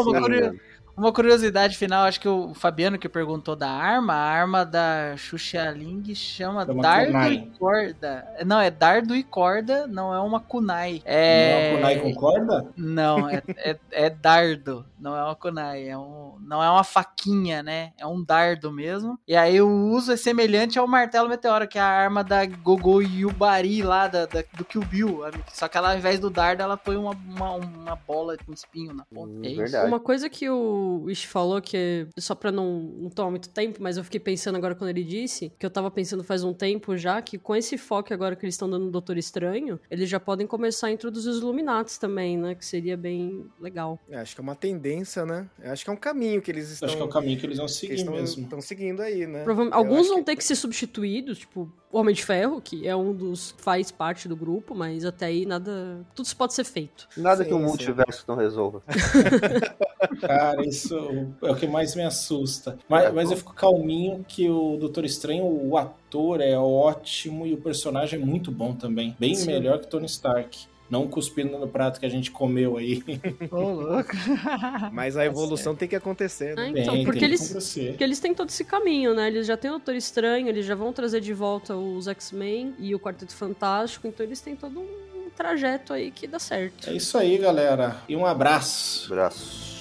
[0.98, 5.70] Uma curiosidade final, acho que o Fabiano que perguntou da arma, a arma da Xuxa
[5.70, 7.32] Ling chama É uma dardo kunai.
[7.34, 8.26] e corda.
[8.44, 10.94] Não, é dardo e corda, não é uma kunai.
[11.04, 11.70] Não É...
[11.70, 12.66] é o Kunai concorda?
[12.76, 17.62] Não, é, é, é dardo, não é uma kunai, é um, não é uma faquinha,
[17.62, 17.92] né?
[17.96, 19.18] É um dardo mesmo.
[19.28, 23.00] E aí o uso é semelhante ao martelo meteoro, que é a arma da Gogo
[23.00, 25.20] Yubari lá da, da- do Kill Bill.
[25.52, 28.92] Só que ela, ao invés do dardo, ela põe uma, uma, uma bola com espinho
[28.94, 29.32] na ponta.
[29.32, 29.56] Hum, é isso.
[29.58, 29.86] verdade.
[29.86, 33.96] Uma coisa que o Ish falou, que só pra não, não tomar muito tempo, mas
[33.96, 37.20] eu fiquei pensando agora quando ele disse, que eu tava pensando faz um tempo já,
[37.22, 40.46] que com esse foco agora que eles estão dando no Doutor Estranho, eles já podem
[40.46, 42.54] começar a introduzir os Illuminates também, né?
[42.54, 43.98] Que seria bem legal.
[44.08, 45.48] É, acho que é uma tendência, né?
[45.64, 46.86] Acho que é um caminho que eles estão.
[46.86, 48.42] Acho que é o caminho que eles vão seguir eles estão, mesmo.
[48.44, 49.44] estão seguindo aí, né?
[49.44, 52.86] Provavelmente- Eu alguns vão que- ter que ser substituídos, tipo, o Homem de Ferro, que
[52.86, 56.06] é um dos que faz parte do grupo, mas até aí nada.
[56.14, 57.08] Tudo isso pode ser feito.
[57.16, 57.64] Nada Sim, que o sim.
[57.64, 58.82] multiverso não resolva.
[60.20, 60.96] Cara, isso
[61.42, 62.78] é o que mais me assusta.
[62.88, 67.54] Mas, É, mas eu fico calminho que o Doutor Estranho, o ator é ótimo e
[67.54, 69.16] o personagem é muito bom também.
[69.18, 69.46] Bem Sim.
[69.46, 70.67] melhor que Tony Stark.
[70.90, 73.02] Não cuspindo no prato que a gente comeu aí.
[73.50, 74.10] Ô, louco.
[74.92, 76.72] Mas a evolução tem que acontecer, né?
[76.72, 77.52] Tem, então, tem porque que eles.
[77.88, 79.28] Porque eles têm todo esse caminho, né?
[79.28, 82.94] Eles já têm o Doutor Estranho, eles já vão trazer de volta os X-Men e
[82.94, 86.90] o Quarteto Fantástico, então eles têm todo um trajeto aí que dá certo.
[86.90, 88.02] É isso aí, galera.
[88.08, 89.12] E um abraço.
[89.12, 89.77] Abraço.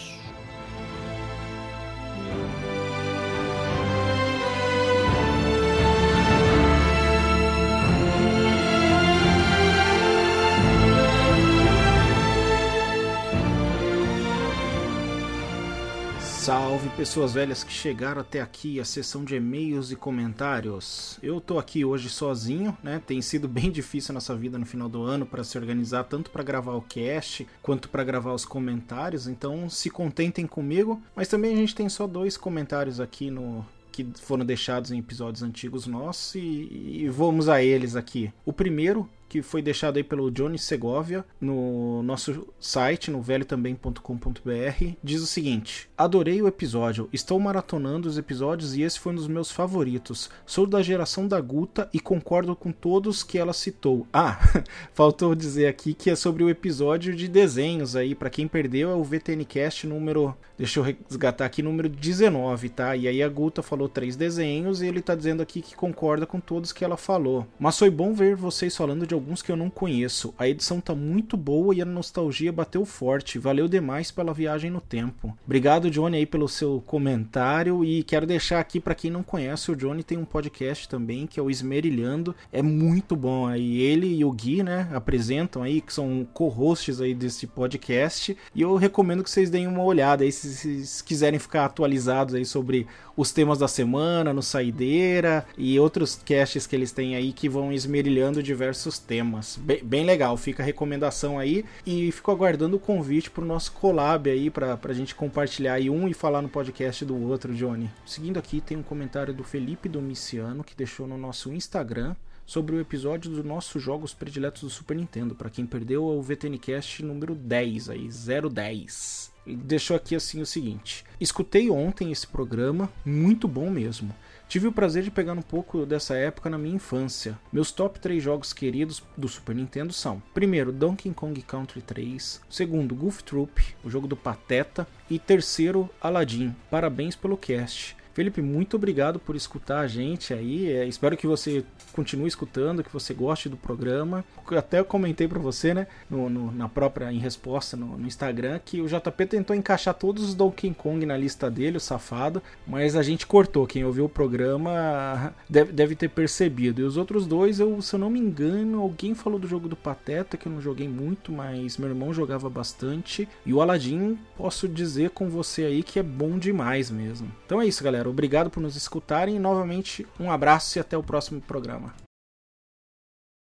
[16.48, 21.20] Salve pessoas velhas que chegaram até aqui, a sessão de e-mails e comentários.
[21.22, 23.02] Eu tô aqui hoje sozinho, né?
[23.06, 26.32] Tem sido bem difícil a nossa vida no final do ano para se organizar tanto
[26.32, 31.02] para gravar o cast quanto para gravar os comentários, então se contentem comigo.
[31.14, 35.44] Mas também a gente tem só dois comentários aqui no que foram deixados em episódios
[35.44, 38.32] antigos nossos e, e vamos a eles aqui.
[38.46, 45.22] O primeiro que foi deixado aí pelo Johnny Segovia no nosso site, no velhotambém.com.br, diz
[45.22, 49.52] o seguinte: Adorei o episódio, estou maratonando os episódios e esse foi um dos meus
[49.52, 50.30] favoritos.
[50.46, 54.08] Sou da geração da Guta e concordo com todos que ela citou.
[54.14, 54.40] Ah,
[54.94, 58.96] faltou dizer aqui que é sobre o episódio de desenhos aí, para quem perdeu é
[58.96, 62.96] o VTNcast número, deixa eu resgatar aqui, número 19, tá?
[62.96, 66.40] E aí a Guta falou três desenhos e ele tá dizendo aqui que concorda com
[66.40, 67.46] todos que ela falou.
[67.60, 70.34] Mas foi bom ver vocês falando de alguns que eu não conheço.
[70.38, 73.40] A edição tá muito boa e a nostalgia bateu forte.
[73.40, 75.38] Valeu demais pela viagem no tempo.
[75.46, 79.76] Obrigado, Johnny, aí pelo seu comentário e quero deixar aqui para quem não conhece, o
[79.76, 82.36] Johnny tem um podcast também que é o Esmerilhando.
[82.52, 83.82] É muito bom aí.
[83.82, 88.76] Ele e o Gui, né, apresentam aí que são co-hosts aí desse podcast e eu
[88.76, 92.88] recomendo que vocês deem uma olhada aí se quiserem ficar atualizados aí sobre
[93.18, 97.74] os temas da semana, no Saideira e outros casts que eles têm aí que vão
[97.74, 99.58] esmerilhando diversos temas.
[99.58, 104.30] Bem, bem legal, fica a recomendação aí e fico aguardando o convite pro nosso collab
[104.30, 107.90] aí pra, pra gente compartilhar aí um e falar no podcast do outro, Johnny.
[108.06, 112.16] Seguindo aqui tem um comentário do Felipe Domiciano que deixou no nosso Instagram
[112.46, 115.36] sobre o episódio dos nossos jogos prediletos do Super Nintendo.
[115.36, 121.06] Para quem perdeu, é o VTNcast número 10 aí, 010 deixou aqui assim o seguinte:
[121.20, 124.14] escutei ontem esse programa, muito bom mesmo.
[124.48, 127.38] Tive o prazer de pegar um pouco dessa época na minha infância.
[127.52, 132.96] Meus top 3 jogos queridos do Super Nintendo são: primeiro, Donkey Kong Country 3, segundo,
[132.96, 136.56] Goof Troop, o jogo do Pateta, e terceiro, Aladdin.
[136.72, 137.98] Parabéns pelo cast.
[138.18, 140.72] Felipe, muito obrigado por escutar a gente aí.
[140.72, 141.64] É, espero que você
[141.94, 144.26] continue escutando, que você goste do programa.
[144.50, 148.60] Eu até comentei para você, né, no, no, na própria em resposta no, no, Instagram,
[148.66, 152.96] que o JP tentou encaixar todos os Donkey Kong na lista dele, o safado, mas
[152.96, 153.68] a gente cortou.
[153.68, 156.82] Quem ouviu o programa deve, deve ter percebido.
[156.82, 159.76] E os outros dois, eu, se eu não me engano, alguém falou do jogo do
[159.76, 163.30] Pateta, que eu não joguei muito, mas meu irmão jogava bastante.
[163.46, 167.32] E o Aladdin, posso dizer com você aí que é bom demais mesmo.
[167.46, 168.07] Então é isso, galera.
[168.10, 169.36] Obrigado por nos escutarem.
[169.36, 172.07] E novamente, um abraço e até o próximo programa.